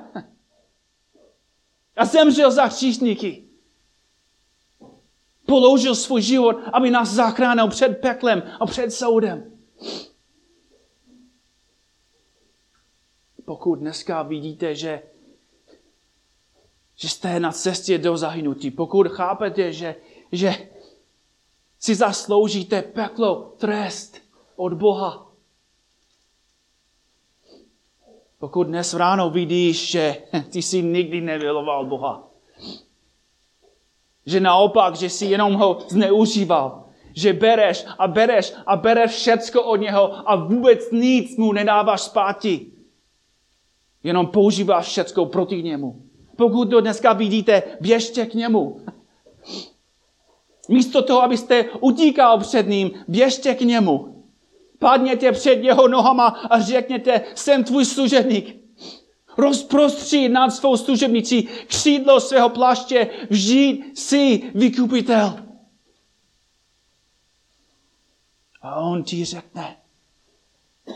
A 1.95 2.05
zemřel 2.05 2.51
za 2.51 2.65
hříšníky. 2.65 3.44
Položil 5.45 5.95
svůj 5.95 6.21
život, 6.21 6.55
aby 6.73 6.91
nás 6.91 7.09
zachránil 7.09 7.67
před 7.67 7.89
peklem 7.89 8.43
a 8.59 8.65
před 8.65 8.91
soudem. 8.91 9.51
Pokud 13.45 13.75
dneska 13.75 14.23
vidíte, 14.23 14.75
že, 14.75 15.01
že 16.95 17.09
jste 17.09 17.39
na 17.39 17.51
cestě 17.51 17.97
do 17.97 18.17
zahynutí, 18.17 18.71
pokud 18.71 19.07
chápete, 19.07 19.73
že, 19.73 19.95
že 20.31 20.69
si 21.79 21.95
zasloužíte 21.95 22.81
peklo, 22.81 23.53
trest 23.57 24.21
od 24.55 24.73
Boha, 24.73 25.25
pokud 28.39 28.63
dnes 28.63 28.93
ráno 28.93 29.29
vidíš, 29.29 29.91
že 29.91 30.23
ty 30.51 30.61
jsi 30.61 30.83
nikdy 30.83 31.21
nevyloval 31.21 31.85
Boha, 31.85 32.27
že 34.25 34.39
naopak, 34.39 34.95
že 34.95 35.09
si 35.09 35.25
jenom 35.25 35.53
ho 35.53 35.77
zneužíval. 35.87 36.85
Že 37.15 37.33
bereš 37.33 37.85
a 37.97 38.07
bereš 38.07 38.53
a 38.65 38.75
bereš 38.75 39.11
všecko 39.11 39.63
od 39.63 39.75
něho 39.75 40.29
a 40.29 40.35
vůbec 40.35 40.91
nic 40.91 41.37
mu 41.37 41.53
nedáváš 41.53 42.01
zpátky. 42.01 42.65
Jenom 44.03 44.27
používáš 44.27 44.85
všecko 44.85 45.25
proti 45.25 45.63
němu. 45.63 46.01
Pokud 46.35 46.69
to 46.69 46.81
dneska 46.81 47.13
vidíte, 47.13 47.63
běžte 47.81 48.25
k 48.25 48.33
němu. 48.33 48.81
Místo 50.69 51.01
toho, 51.01 51.23
abyste 51.23 51.65
utíkal 51.79 52.39
před 52.39 52.67
ním, 52.67 52.91
běžte 53.07 53.55
k 53.55 53.61
němu. 53.61 54.23
Padněte 54.79 55.31
před 55.31 55.63
jeho 55.63 55.87
nohama 55.87 56.27
a 56.27 56.59
řekněte, 56.59 57.21
jsem 57.35 57.63
tvůj 57.63 57.85
služebník 57.85 58.64
rozprostří 59.37 60.29
nad 60.29 60.49
svou 60.49 60.77
služebnicí 60.77 61.49
křídlo 61.67 62.19
svého 62.19 62.49
pláště, 62.49 63.09
vžít 63.29 63.99
si 63.99 64.51
vykupitel. 64.55 65.39
A 68.61 68.75
on 68.75 69.03
ti 69.03 69.25
řekne, 69.25 69.77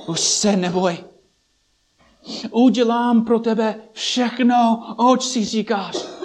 už 0.08 0.20
se 0.20 0.56
neboj. 0.56 0.98
Udělám 2.52 3.26
pro 3.26 3.40
tebe 3.40 3.82
všechno, 3.94 4.86
oč 4.98 5.24
si 5.24 5.46
říkáš. 5.46 6.19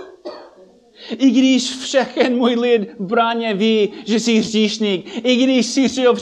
I 1.11 1.31
když 1.31 1.77
všechen 1.77 2.37
můj 2.37 2.55
lid 2.55 2.95
bráně 3.01 3.55
ví, 3.55 3.93
že 4.07 4.21
jsi 4.21 4.39
hříšník, 4.39 5.27
i 5.27 5.45
když 5.45 5.67
jsi 5.67 5.89
žil 5.89 6.15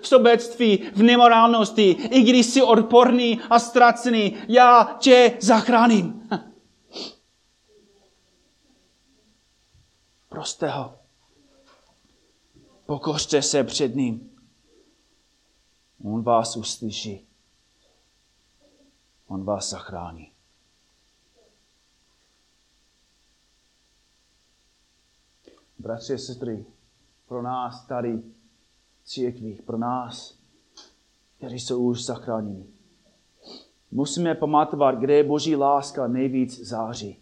v 0.00 0.08
sobectví, 0.08 0.78
v 0.94 1.02
nemorálnosti, 1.02 1.90
i 1.90 2.22
když 2.22 2.46
jsi 2.46 2.62
odporný 2.62 3.40
a 3.50 3.58
ztracený, 3.58 4.36
já 4.48 4.96
tě 5.00 5.36
zachráním. 5.40 6.28
Proste 10.28 10.68
ho. 10.68 10.94
Pokořte 12.86 13.42
se 13.42 13.64
před 13.64 13.94
ním. 13.94 14.30
On 16.04 16.22
vás 16.22 16.56
uslyší. 16.56 17.26
On 19.26 19.44
vás 19.44 19.70
zachrání. 19.70 20.29
Bratři 25.80 26.14
a 26.14 26.18
sestry, 26.18 26.64
pro 27.28 27.42
nás 27.42 27.86
tady 27.86 28.22
církví, 29.04 29.54
pro 29.54 29.78
nás, 29.78 30.38
kteří 31.36 31.60
jsou 31.60 31.84
už 31.84 32.04
zachráněni. 32.04 32.66
Musíme 33.90 34.34
pamatovat, 34.34 34.98
kde 34.98 35.14
je 35.14 35.24
Boží 35.24 35.56
láska 35.56 36.06
nejvíc 36.06 36.60
září. 36.60 37.18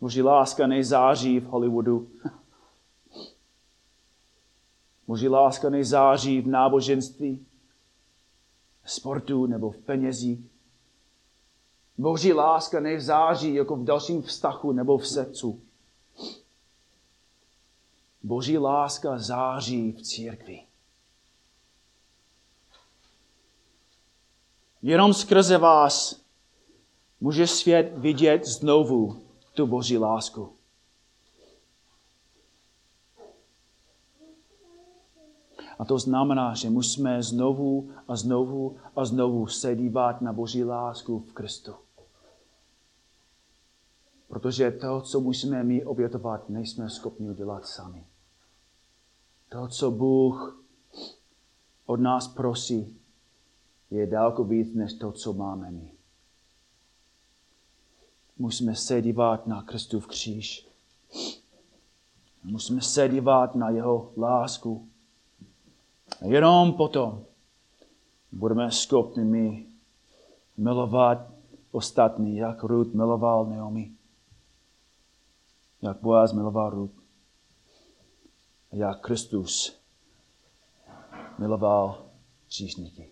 Boží 0.00 0.22
láska 0.22 0.66
nezáří 0.66 1.40
v 1.40 1.44
Hollywoodu. 1.44 2.10
Boží 5.06 5.28
láska 5.28 5.70
nezáří 5.70 6.40
v 6.40 6.46
náboženství, 6.46 7.46
sportu 8.84 9.46
nebo 9.46 9.70
v 9.70 9.78
penězích. 9.78 10.51
Boží 11.98 12.32
láska 12.32 12.80
nevzáří 12.80 13.54
jako 13.54 13.76
v 13.76 13.84
dalším 13.84 14.22
vztahu 14.22 14.72
nebo 14.72 14.98
v 14.98 15.08
srdcu. 15.08 15.62
Boží 18.22 18.58
láska 18.58 19.18
září 19.18 19.92
v 19.92 20.02
církvi. 20.02 20.66
Jenom 24.82 25.14
skrze 25.14 25.58
vás 25.58 26.20
může 27.20 27.46
svět 27.46 27.92
vidět 27.96 28.46
znovu 28.46 29.22
tu 29.54 29.66
Boží 29.66 29.98
lásku. 29.98 30.52
A 35.78 35.84
to 35.84 35.98
znamená, 35.98 36.54
že 36.54 36.70
musíme 36.70 37.22
znovu 37.22 37.90
a 38.08 38.16
znovu 38.16 38.76
a 38.96 39.04
znovu 39.04 39.46
se 39.46 39.76
dívat 39.76 40.20
na 40.20 40.32
Boží 40.32 40.64
lásku 40.64 41.18
v 41.18 41.32
Kristu. 41.32 41.74
Protože 44.28 44.70
to, 44.70 45.00
co 45.00 45.20
musíme 45.20 45.64
my 45.64 45.84
obětovat, 45.84 46.50
nejsme 46.50 46.90
schopni 46.90 47.30
udělat 47.30 47.66
sami. 47.66 48.06
To, 49.48 49.68
co 49.68 49.90
Bůh 49.90 50.64
od 51.86 52.00
nás 52.00 52.28
prosí, 52.28 52.96
je 53.90 54.06
daleko 54.06 54.44
víc 54.44 54.74
než 54.74 54.94
to, 54.94 55.12
co 55.12 55.32
máme 55.32 55.70
my. 55.70 55.92
Musíme 58.38 58.76
se 58.76 59.02
dívat 59.02 59.46
na 59.46 59.62
Kristův 59.62 60.06
kříž. 60.06 60.68
Musíme 62.44 62.80
se 62.80 63.08
dívat 63.08 63.54
na 63.54 63.70
jeho 63.70 64.12
lásku. 64.16 64.88
A 66.22 66.26
jenom 66.26 66.72
potom 66.72 67.24
budeme 68.32 68.70
schopni 68.70 69.66
milovat 70.56 71.18
ostatní, 71.70 72.36
jak 72.36 72.62
Ruth 72.62 72.94
miloval 72.94 73.46
Naomi 73.46 73.92
jak 75.82 76.00
Boaz 76.00 76.32
miloval 76.32 76.70
Ruth. 76.70 77.02
jak 78.72 79.00
Kristus 79.00 79.80
miloval 81.38 82.06
příšníky. 82.46 83.10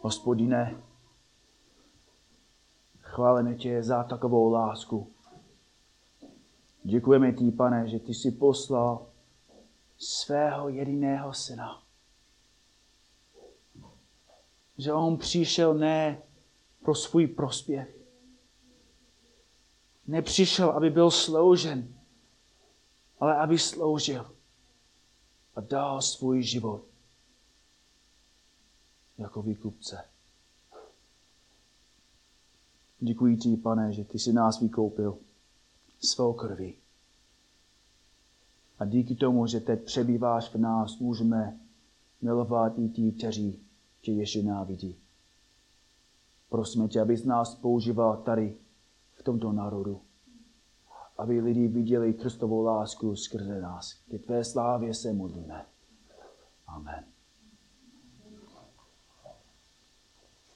Hospodine, 0.00 0.82
chválíme 3.00 3.54
tě 3.54 3.82
za 3.82 4.04
takovou 4.04 4.50
lásku. 4.50 5.12
Děkujeme 6.82 7.32
ti, 7.32 7.50
pane, 7.50 7.88
že 7.88 7.98
ty 7.98 8.14
jsi 8.14 8.30
poslal 8.30 9.06
svého 9.98 10.68
jediného 10.68 11.34
syna. 11.34 11.82
Že 14.78 14.92
on 14.92 15.16
přišel 15.16 15.74
ne 15.74 16.22
pro 16.82 16.94
svůj 16.94 17.26
prospěch. 17.26 17.96
Nepřišel, 20.06 20.70
aby 20.70 20.90
byl 20.90 21.10
sloužen, 21.10 21.94
ale 23.20 23.36
aby 23.36 23.58
sloužil 23.58 24.36
a 25.54 25.60
dal 25.60 26.02
svůj 26.02 26.42
život 26.42 26.84
jako 29.18 29.42
výkupce. 29.42 30.04
Děkuji 33.00 33.36
ti, 33.36 33.56
pane, 33.56 33.92
že 33.92 34.04
ty 34.04 34.18
jsi 34.18 34.32
nás 34.32 34.60
vykoupil 34.60 35.18
svou 36.00 36.32
krví. 36.32 36.76
A 38.78 38.84
díky 38.84 39.14
tomu, 39.14 39.46
že 39.46 39.60
teď 39.60 39.84
přebýváš 39.84 40.54
v 40.54 40.58
nás, 40.58 40.98
můžeme 40.98 41.60
milovat 42.22 42.78
i 42.78 42.88
ti, 42.88 43.12
kteří 43.12 43.58
tě 44.00 44.12
ještě 44.12 44.42
návidí. 44.42 44.96
Prosíme 46.48 46.88
tě, 46.88 47.00
abys 47.00 47.24
nás 47.24 47.54
používal 47.54 48.16
tady 48.16 48.56
v 49.14 49.22
tomto 49.22 49.52
národu. 49.52 50.00
Aby 51.18 51.40
lidi 51.40 51.68
viděli 51.68 52.14
Kristovou 52.14 52.62
lásku 52.62 53.16
skrze 53.16 53.60
nás. 53.60 53.94
Ke 54.10 54.18
tvé 54.18 54.44
slávě 54.44 54.94
se 54.94 55.12
modlíme. 55.12 55.64
Amen. 56.66 57.15